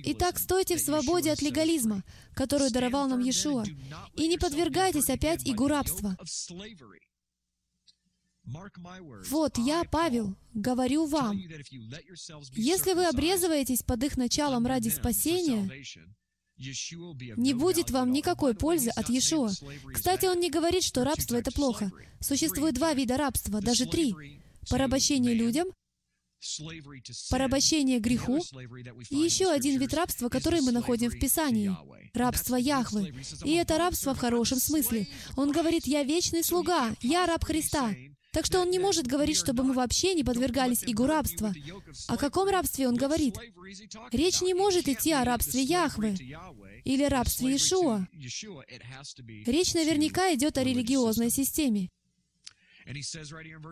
[0.05, 2.03] Итак, стойте в свободе от легализма,
[2.33, 3.63] которую даровал нам Иешуа,
[4.15, 6.17] и не подвергайтесь опять игу рабства.
[9.29, 11.39] Вот я, Павел, говорю вам,
[12.53, 15.69] если вы обрезываетесь под их началом ради спасения,
[17.37, 19.51] не будет вам никакой пользы от Иешуа.
[19.93, 21.91] Кстати, он не говорит, что рабство— это плохо.
[22.19, 24.15] Существует два вида рабства, даже три.
[24.69, 25.67] Порабощение людям,
[27.29, 28.39] порабощение греху
[29.09, 31.75] и еще один вид рабства, который мы находим в Писании—
[32.13, 33.13] рабство Яхвы.
[33.43, 35.07] И это рабство в хорошем смысле.
[35.35, 37.93] Он говорит, «Я вечный слуга, я раб Христа».
[38.33, 41.53] Так что он не может говорить, чтобы мы вообще не подвергались игу рабства.
[42.07, 43.37] О каком рабстве он говорит?
[44.11, 46.15] Речь не может идти о рабстве Яхвы
[46.83, 48.07] или рабстве Иешуа.
[49.45, 51.89] Речь наверняка идет о религиозной системе.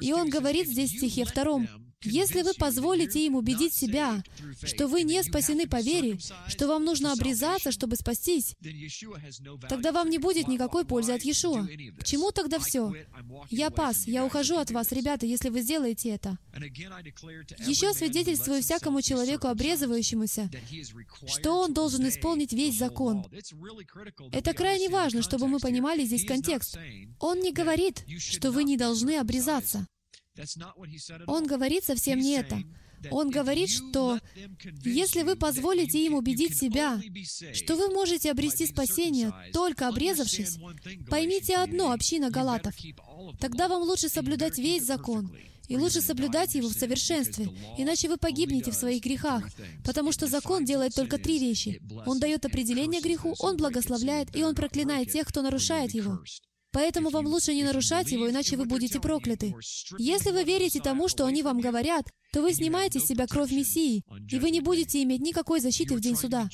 [0.01, 1.68] И он говорит здесь в стихе втором,
[2.03, 4.24] «Если вы позволите им убедить себя,
[4.64, 8.55] что вы не спасены по вере, что вам нужно обрезаться, чтобы спастись,
[9.70, 11.68] тогда вам не будет никакой пользы от Иешуа.
[11.99, 12.93] К чему тогда все?
[13.49, 16.38] Я пас, я ухожу от вас, ребята, если вы сделаете это».
[17.68, 20.49] Еще свидетельствую всякому человеку, обрезывающемуся,
[21.28, 23.26] что он должен исполнить весь закон.
[24.32, 26.78] Это крайне важно, чтобы мы понимали здесь контекст.
[27.20, 29.87] Он не говорит, что вы не должны обрезаться.
[31.27, 32.61] Он говорит совсем не это.
[33.09, 34.19] Он говорит, что
[34.83, 37.01] если вы позволите им убедить себя,
[37.53, 40.57] что вы можете обрести спасение, только обрезавшись,
[41.09, 42.75] поймите одно, община галатов,
[43.39, 45.35] тогда вам лучше соблюдать весь закон,
[45.67, 47.47] и лучше соблюдать его в совершенстве,
[47.77, 49.45] иначе вы погибнете в своих грехах,
[49.85, 51.81] потому что закон делает только три вещи.
[52.05, 56.19] Он дает определение греху, он благословляет, и он проклинает тех, кто нарушает его.
[56.72, 59.53] Поэтому вам лучше не нарушать его, иначе вы будете прокляты.
[59.97, 64.03] Если вы верите тому, что они вам говорят, то вы снимаете с себя кровь Мессии,
[64.30, 66.49] и вы не будете иметь никакой защиты в день суда.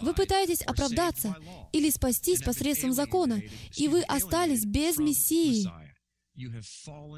[0.00, 1.36] Вы пытаетесь оправдаться
[1.72, 3.42] или спастись посредством закона,
[3.76, 5.68] и вы остались без Мессии,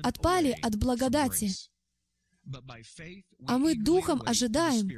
[0.02, 1.50] отпали от благодати.
[3.46, 4.88] А мы духом ожидаем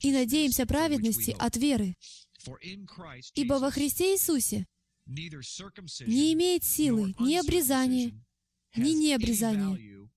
[0.00, 1.96] и надеемся праведности от веры.
[3.34, 4.66] Ибо во Христе Иисусе
[5.08, 8.12] не имеет силы ни обрезание,
[8.76, 10.08] ни необрезание.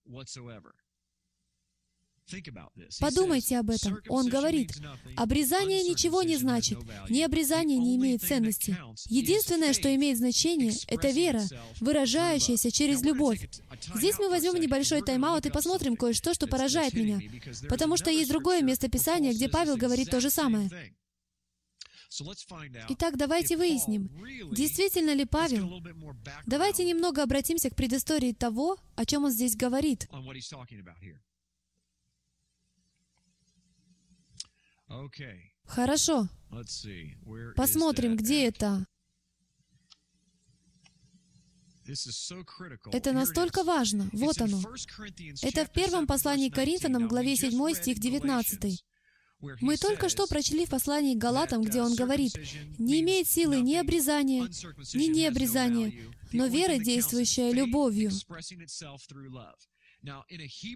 [3.00, 3.98] Подумайте об этом.
[4.08, 4.72] Он говорит,
[5.18, 6.78] обрезание ничего не значит,
[7.10, 8.78] необрезание не имеет ценности.
[9.08, 11.42] Единственное, что имеет значение, это вера,
[11.80, 13.50] выражающаяся через любовь.
[13.96, 17.20] Здесь мы возьмем небольшой тайм-аут и посмотрим кое-что, что поражает меня,
[17.70, 20.70] потому что есть другое место Писания, где Павел говорит то же самое.
[22.90, 24.10] Итак, давайте выясним,
[24.54, 25.82] действительно ли Павел...
[26.46, 30.08] Давайте немного обратимся к предыстории того, о чем он здесь говорит.
[35.66, 36.28] Хорошо.
[37.56, 38.86] Посмотрим, где это.
[42.92, 44.10] Это настолько важно.
[44.12, 44.62] Вот оно.
[45.42, 48.84] Это в первом послании к Коринфянам, главе 7, стих 19.
[49.60, 52.34] Мы только что прочли в послании к Галатам, где он говорит,
[52.78, 54.44] «Не имеет силы ни обрезания,
[54.94, 55.94] ни необрезания,
[56.32, 58.12] но вера, действующая любовью».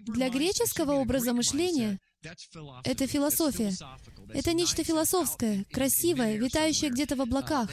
[0.06, 1.98] Для греческого образа мышления
[2.84, 3.72] это философия.
[4.32, 7.70] Это нечто философское, красивое, витающее где-то в облаках.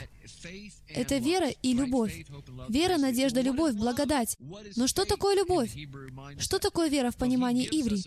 [0.88, 2.26] Это вера и любовь.
[2.70, 4.38] Вера, надежда, любовь, благодать.
[4.76, 5.76] Но что такое любовь?
[6.38, 8.04] Что такое вера в понимании Иври?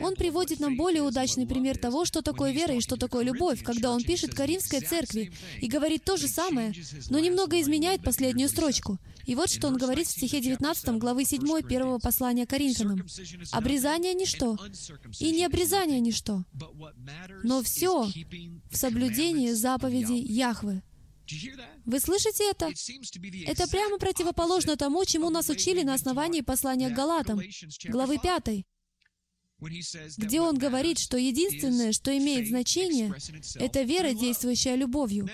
[0.00, 3.92] Он приводит нам более удачный пример того, что такое вера и что такое любовь, когда
[3.92, 6.72] он пишет Каримской церкви и говорит то же самое,
[7.08, 8.98] но немного изменяет последнюю строчку.
[9.26, 13.06] И вот что он говорит в стихе 19 главы 7 первого послания Коринфянам.
[13.52, 14.58] «Обрезание— ничто,
[15.18, 16.44] и не обрезание— ничто,
[17.42, 18.08] но все
[18.70, 20.82] в соблюдении заповедей Яхвы».
[21.84, 22.70] Вы слышите это?
[23.46, 27.40] Это прямо противоположно тому, чему нас учили на основании послания к Галатам,
[27.84, 28.64] главы 5,
[30.18, 33.14] где он говорит, что единственное, что имеет значение,
[33.56, 35.28] это вера, действующая любовью.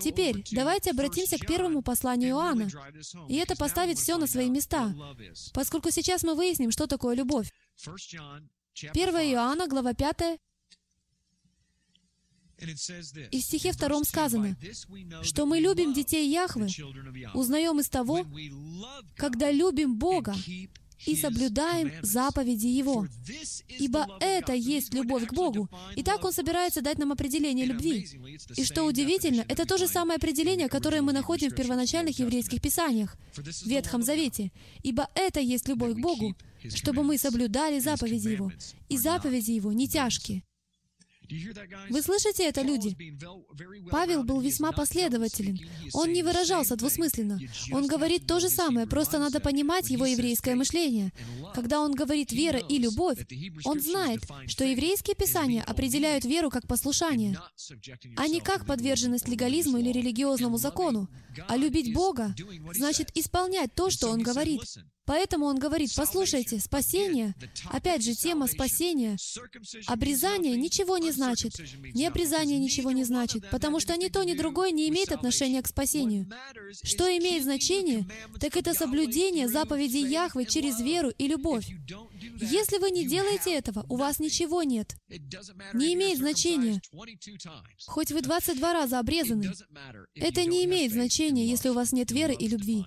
[0.00, 2.68] Теперь давайте обратимся к первому посланию Иоанна,
[3.28, 4.94] и это поставит все на свои места,
[5.52, 7.50] поскольку сейчас мы выясним, что такое любовь.
[7.84, 10.38] 1 Иоанна, глава 5,
[12.58, 14.56] и в стихе втором сказано,
[15.22, 16.68] что мы любим детей Яхвы,
[17.34, 18.26] узнаем из того,
[19.16, 20.34] когда любим Бога
[21.04, 23.06] и соблюдаем заповеди Его.
[23.68, 25.68] Ибо это есть любовь к Богу.
[25.94, 28.08] И так Он собирается дать нам определение любви.
[28.56, 33.16] И что удивительно, это то же самое определение, которое мы находим в первоначальных еврейских писаниях,
[33.34, 34.50] в Ветхом Завете.
[34.82, 36.34] Ибо это есть любовь к Богу,
[36.74, 38.50] чтобы мы соблюдали заповеди Его.
[38.88, 40.42] И заповеди Его не тяжкие.
[41.90, 42.96] Вы слышите это, люди?
[43.90, 45.58] Павел был весьма последователен.
[45.92, 47.38] Он не выражался двусмысленно.
[47.72, 51.12] Он говорит то же самое, просто надо понимать его еврейское мышление.
[51.54, 53.26] Когда он говорит «вера» и «любовь»,
[53.64, 57.38] он знает, что еврейские писания определяют веру как послушание,
[58.16, 61.08] а не как подверженность легализму или религиозному закону.
[61.48, 62.34] А любить Бога
[62.74, 64.60] значит исполнять то, что Он говорит.
[65.06, 67.34] Поэтому он говорит, послушайте, спасение,
[67.70, 69.16] опять же, тема спасения,
[69.86, 71.52] обрезание ничего не значит,
[71.94, 75.68] не обрезание ничего не значит, потому что ни то, ни другое не имеет отношения к
[75.68, 76.28] спасению.
[76.82, 78.04] Что имеет значение,
[78.40, 81.66] так это соблюдение заповедей Яхвы через веру и любовь.
[82.40, 84.96] Если вы не делаете этого, у вас ничего нет.
[85.72, 86.80] Не имеет значения.
[87.86, 89.52] Хоть вы 22 раза обрезаны,
[90.16, 92.84] это не имеет значения, если у вас нет веры и любви.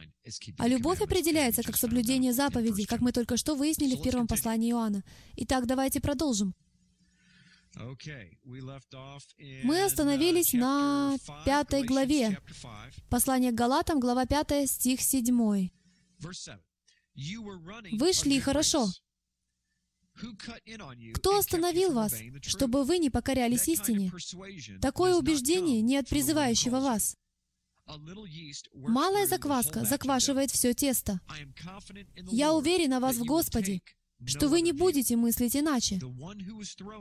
[0.58, 5.04] А любовь определяется как соблюдение заповедей, как мы только что выяснили в первом послании Иоанна.
[5.36, 6.56] Итак, давайте продолжим.
[9.64, 12.40] Мы остановились на пятой главе.
[13.10, 15.70] Послание к Галатам, глава 5, стих 7.
[17.92, 18.88] Вы шли хорошо.
[21.14, 24.12] Кто остановил вас, чтобы вы не покорялись истине?
[24.82, 27.16] Такое убеждение не от призывающего вас.
[28.74, 31.20] Малая закваска заквашивает все тесто.
[32.32, 33.82] Я уверен о вас в Господе,
[34.26, 36.00] что вы не будете мыслить иначе.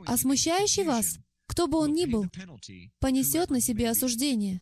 [0.05, 1.17] А смущающий вас,
[1.47, 2.25] кто бы он ни был,
[2.99, 4.61] понесет на себе осуждение.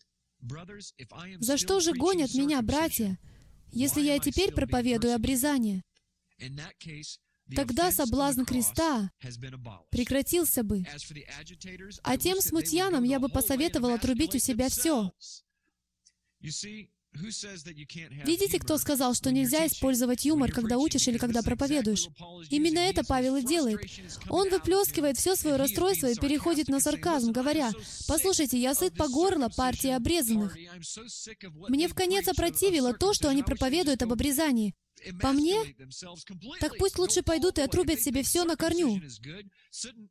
[1.40, 3.18] За что же гонят меня, братья,
[3.72, 5.84] если я теперь проповедую обрезание?
[7.56, 9.10] Тогда соблазн креста
[9.90, 10.84] прекратился бы.
[12.04, 15.12] А тем смутьянам я бы посоветовал отрубить у себя все.
[18.26, 22.08] Видите, кто сказал, что нельзя использовать юмор, когда учишь или когда проповедуешь?
[22.50, 23.80] Именно это Павел и делает.
[24.30, 27.72] Он выплескивает все свое расстройство и переходит на сарказм, говоря,
[28.08, 30.56] «Послушайте, я сыт по горло партии обрезанных.
[31.70, 34.76] Мне в конец опротивило то, что они проповедуют об обрезании.
[35.22, 35.56] По мне,
[36.60, 39.02] так пусть лучше пойдут и отрубят себе все на корню.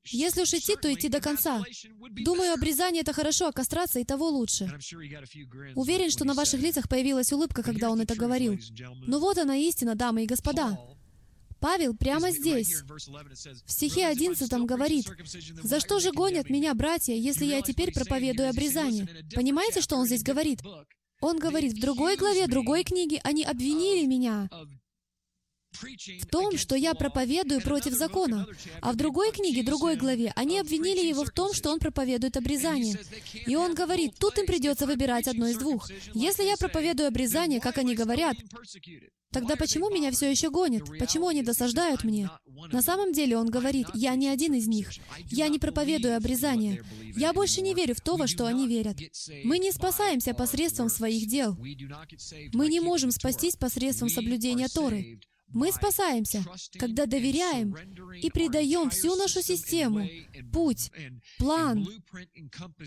[0.05, 1.62] Если уж идти, то идти до конца.
[2.11, 4.78] Думаю, обрезание— это хорошо, а кастрация— и того лучше.
[5.74, 8.59] Уверен, что на ваших лицах появилась улыбка, когда он это говорил.
[9.07, 10.78] Но вот она истина, дамы и господа.
[11.59, 12.82] Павел прямо здесь,
[13.64, 15.07] в стихе 11 говорит,
[15.62, 20.22] «За что же гонят меня, братья, если я теперь проповедую обрезание?» Понимаете, что он здесь
[20.22, 20.61] говорит?
[21.21, 24.49] Он говорит, в другой главе другой книги они обвинили меня
[25.83, 28.47] в том, что я проповедую против закона.
[28.81, 32.99] А в другой книге, другой главе, они обвинили его в том, что он проповедует обрезание.
[33.47, 35.91] И он говорит, тут им придется выбирать одно из двух.
[36.14, 38.37] Если я проповедую обрезание, как они говорят,
[39.37, 40.85] Тогда почему меня все еще гонят?
[40.99, 42.31] Почему они досаждают мне?
[42.72, 44.91] На самом деле он говорит, я не один из них.
[45.31, 46.83] Я не проповедую обрезание.
[47.14, 48.97] Я больше не верю в то, во что они верят.
[49.45, 51.55] Мы не спасаемся посредством своих дел.
[52.55, 55.20] Мы не можем спастись посредством соблюдения Торы.
[55.49, 56.44] Мы спасаемся,
[56.78, 57.74] когда доверяем
[58.20, 60.09] и предаем всю нашу систему,
[60.53, 60.90] путь,
[61.38, 61.86] план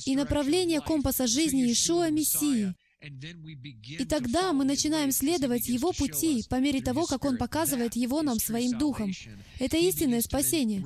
[0.06, 6.82] и направление компаса жизни Иешуа Мессии— и тогда мы начинаем следовать Его пути по мере
[6.82, 9.12] того, как Он показывает Его нам своим Духом.
[9.60, 10.84] Это истинное спасение.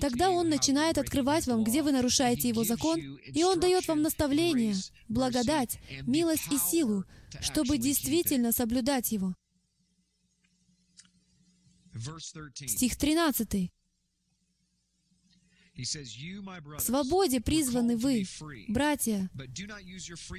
[0.00, 4.76] Тогда Он начинает открывать вам, где вы нарушаете Его закон, и Он дает вам наставление,
[5.08, 7.04] благодать, милость и силу,
[7.40, 9.34] чтобы действительно соблюдать Его.
[12.66, 13.72] Стих 13.
[15.76, 18.26] К свободе призваны вы,
[18.68, 19.30] братья.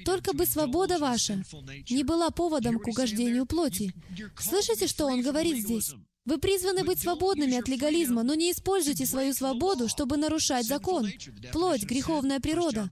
[0.04, 1.44] Только бы свобода ваша
[1.90, 3.94] не была поводом к угождению плоти.
[4.40, 5.94] Слышите, что он говорит здесь?
[6.28, 11.10] Вы призваны быть свободными от легализма, но не используйте свою свободу, чтобы нарушать закон.
[11.54, 12.92] Плоть, греховная природа.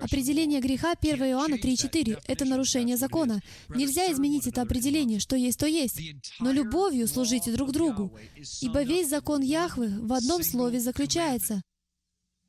[0.00, 3.40] Определение греха 1 Иоанна 3.4— это нарушение закона.
[3.68, 6.00] Нельзя изменить это определение, что есть, то есть.
[6.40, 8.18] Но любовью служите друг другу.
[8.60, 11.62] Ибо весь закон Яхвы в одном слове заключается.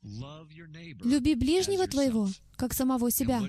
[0.02, 3.40] «Люби ближнего твоего, как самого себя».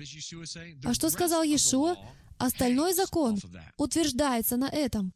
[0.84, 1.96] А что сказал Иешуа?
[2.38, 3.40] Остальной закон
[3.76, 5.12] утверждается на этом.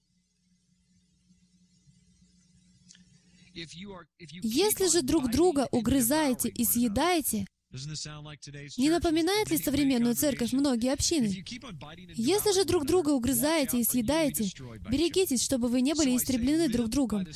[4.42, 7.46] Если же друг друга угрызаете и съедаете,
[8.78, 11.26] не напоминает ли современную церковь многие общины?
[12.14, 14.44] Если же друг друга угрызаете и съедаете,
[14.90, 17.26] берегитесь, чтобы вы не были истреблены друг другом.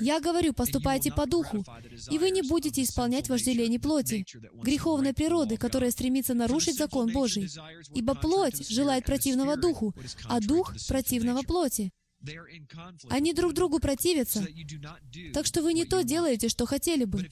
[0.00, 1.62] Я говорю, поступайте по духу,
[2.10, 4.24] и вы не будете исполнять вожделение плоти,
[4.62, 7.50] греховной природы, которая стремится нарушить закон Божий.
[7.94, 11.92] Ибо плоть желает противного духу, а дух— противного плоти.
[13.08, 14.46] Они друг другу противятся,
[15.32, 17.28] так что вы не то делаете, что хотели бы.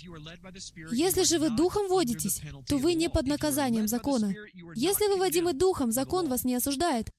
[0.92, 4.34] Если же вы духом водитесь, то вы не под наказанием закона.
[4.74, 7.10] Если вы водимы духом, закон вас не осуждает.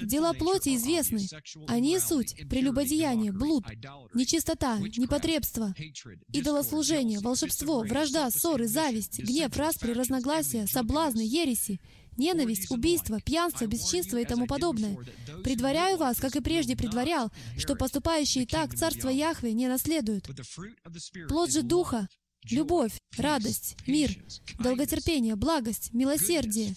[0.00, 1.26] Дела плоти известны.
[1.68, 3.64] Они суть— прелюбодеяние, блуд,
[4.14, 5.74] нечистота, непотребство,
[6.32, 11.80] идолослужение, волшебство, вражда, ссоры, зависть, гнев, распри, разногласия, соблазны, ереси,
[12.20, 14.96] ненависть, убийство, пьянство, бесчинство и тому подобное.
[15.42, 20.30] Предваряю вас, как и прежде предварял, что поступающие так Царство Яхве не наследуют.
[21.28, 22.08] Плод же Духа
[22.48, 24.10] любовь, радость, мир,
[24.58, 26.74] долготерпение, благость, милосердие,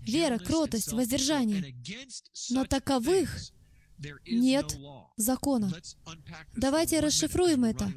[0.00, 1.74] вера, кротость, воздержание.
[2.50, 3.51] Но таковых
[4.26, 4.78] нет
[5.16, 5.72] закона.
[6.56, 7.92] Давайте расшифруем это.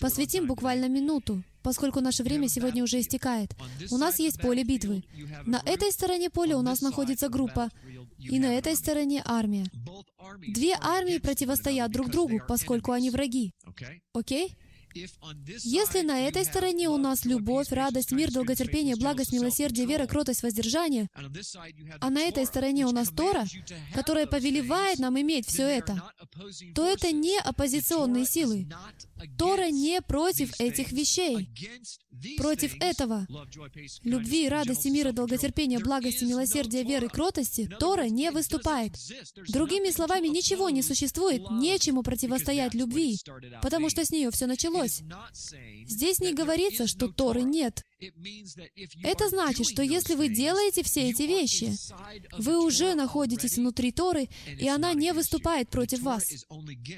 [0.00, 3.54] Посвятим буквально минуту, поскольку наше время сегодня уже истекает.
[3.90, 5.04] У нас есть поле битвы.
[5.46, 7.70] На этой стороне поля у нас находится группа,
[8.18, 9.66] и на этой стороне армия.
[10.48, 13.52] Две армии противостоят друг другу, поскольку они враги.
[14.12, 14.46] Окей?
[14.46, 14.67] Okay?
[15.64, 21.08] Если на этой стороне у нас любовь, радость, мир, долготерпение, благость, милосердие, вера, кротость, воздержание,
[22.00, 23.46] а на этой стороне у нас Тора,
[23.94, 26.02] которая повелевает нам иметь все это,
[26.74, 28.68] то это не оппозиционные силы.
[29.36, 31.48] Тора не против этих вещей.
[32.36, 33.26] Против этого
[34.02, 38.92] любви, радости, мира, долготерпения, благости, милосердия, веры, кротости Тора не выступает.
[39.48, 43.18] Другими словами, ничего не существует, нечему противостоять любви,
[43.62, 44.87] потому что с нее все началось.
[44.88, 47.84] Здесь не говорится, что Торы нет.
[49.02, 51.72] Это значит, что если вы делаете все эти вещи,
[52.38, 56.24] вы уже находитесь внутри Торы, и она не выступает против вас.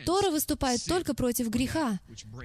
[0.05, 2.01] Тора выступает только против греха,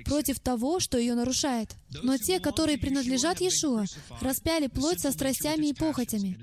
[0.05, 1.75] против того, что ее нарушает.
[2.03, 3.85] Но те, которые принадлежат Иешуа,
[4.21, 6.37] распяли плоть со страстями и похотями.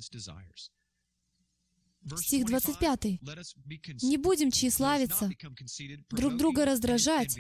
[2.17, 3.21] Стих 25.
[4.03, 5.31] «Не будем тщеславиться,
[6.11, 7.39] друг друга раздражать,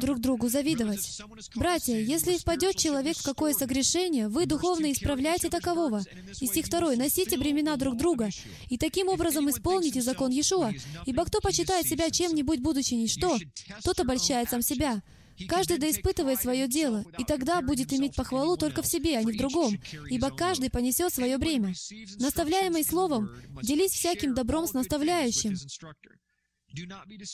[0.00, 1.20] друг другу завидовать.
[1.54, 6.02] Братья, если впадет человек в какое согрешение, вы духовно исправляйте такового».
[6.40, 6.96] И стих 2.
[6.96, 8.28] «Носите бремена друг друга,
[8.68, 10.72] и таким образом исполните закон Иешуа.
[11.06, 13.38] Ибо кто почитает себя чем-нибудь, будучи ничто,
[13.82, 15.02] тот обольщает сам себя».
[15.48, 19.32] Каждый да испытывает свое дело, и тогда будет иметь похвалу только в себе, а не
[19.32, 19.74] в другом,
[20.10, 21.74] ибо каждый понесет свое бремя.
[22.18, 23.30] Наставляемый словом,
[23.62, 25.56] делись всяким добром с наставляющим.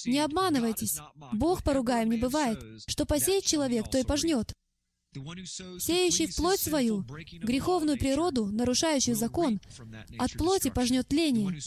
[0.07, 0.99] Не обманывайтесь.
[1.33, 2.61] Бог поругаем не бывает.
[2.87, 4.53] Что посеет человек, то и пожнет.
[5.79, 7.05] Сеющий в плоть свою,
[7.43, 9.61] греховную природу, нарушающий закон,
[10.19, 11.59] от плоти пожнет тление,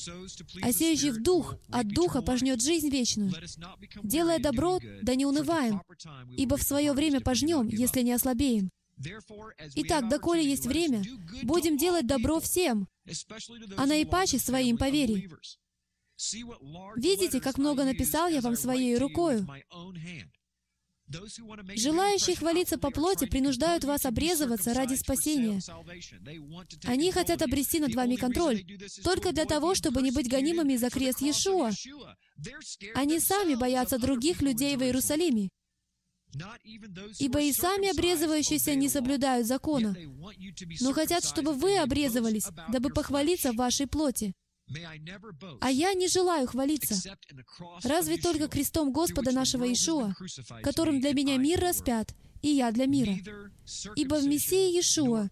[0.62, 3.32] а сеющий в дух, от духа пожнет жизнь вечную.
[4.04, 5.82] Делая добро, да не унываем,
[6.38, 8.70] ибо в свое время пожнем, если не ослабеем.
[9.76, 11.04] Итак, доколе есть время,
[11.44, 12.88] будем делать добро всем,
[13.78, 15.30] а наипаче своим по вере.
[16.96, 19.48] Видите, как много написал я вам своей рукою?
[21.76, 25.60] Желающие хвалиться по плоти принуждают вас обрезываться ради спасения.
[26.86, 28.64] Они хотят обрести над вами контроль
[29.04, 31.72] только для того, чтобы не быть гонимыми за крест Иешуа.
[32.96, 35.50] Они сами боятся других людей в Иерусалиме.
[37.20, 39.96] Ибо и сами обрезывающиеся не соблюдают закона,
[40.80, 44.34] но хотят, чтобы вы обрезывались, дабы похвалиться в вашей плоти.
[45.60, 47.18] А я не желаю хвалиться,
[47.84, 50.14] разве только крестом Господа нашего Иешуа,
[50.64, 53.16] которым для меня мир распят, и я для мира.
[53.96, 55.30] Ибо в Мессии Иешуа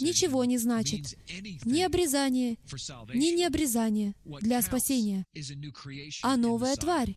[0.00, 1.16] ничего не значит.
[1.64, 2.58] ни обрезание,
[3.14, 5.26] ни необрезание для спасения,
[6.22, 7.16] а новая тварь.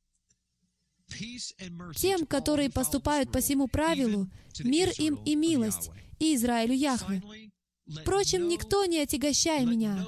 [1.95, 4.29] Тем, которые поступают по всему правилу,
[4.59, 5.89] мир им и милость,
[6.19, 7.21] и Израилю Яхве.
[8.01, 10.05] Впрочем, никто не отягощай меня,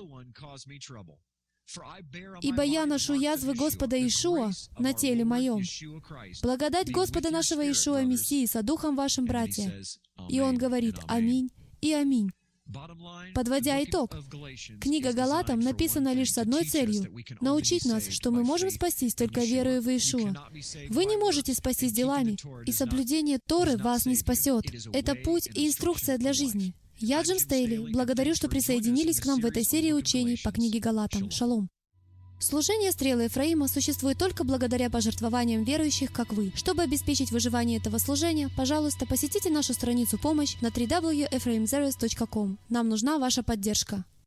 [2.42, 5.62] Ибо я ношу язвы Господа Ишуа на теле моем.
[6.42, 9.82] Благодать Господа нашего Ишуа Мессии со Духом вашим, братья.
[10.30, 11.52] И он говорит «Аминь»
[11.82, 12.32] и «Аминь».
[13.34, 14.16] Подводя итог,
[14.80, 17.12] книга Галатам написана лишь с одной целью—
[17.42, 20.36] научить нас, что мы можем спастись только верою в Иешуа.
[20.90, 24.66] Вы не можете спастись делами, и соблюдение Торы вас не спасет.
[24.94, 26.76] Это путь и инструкция для жизни.
[27.02, 27.92] Я Джим Стейли.
[27.92, 31.32] Благодарю, что присоединились к нам в этой серии учений по книге Галатам.
[31.32, 31.70] Шалом.
[32.42, 36.52] Служение Стрелы Ефраима существует только благодаря пожертвованиям верующих, как вы.
[36.56, 42.58] Чтобы обеспечить выживание этого служения, пожалуйста, посетите нашу страницу «Помощь» на www.ephraimzeros.com.
[42.70, 44.06] Нам нужна ваша поддержка.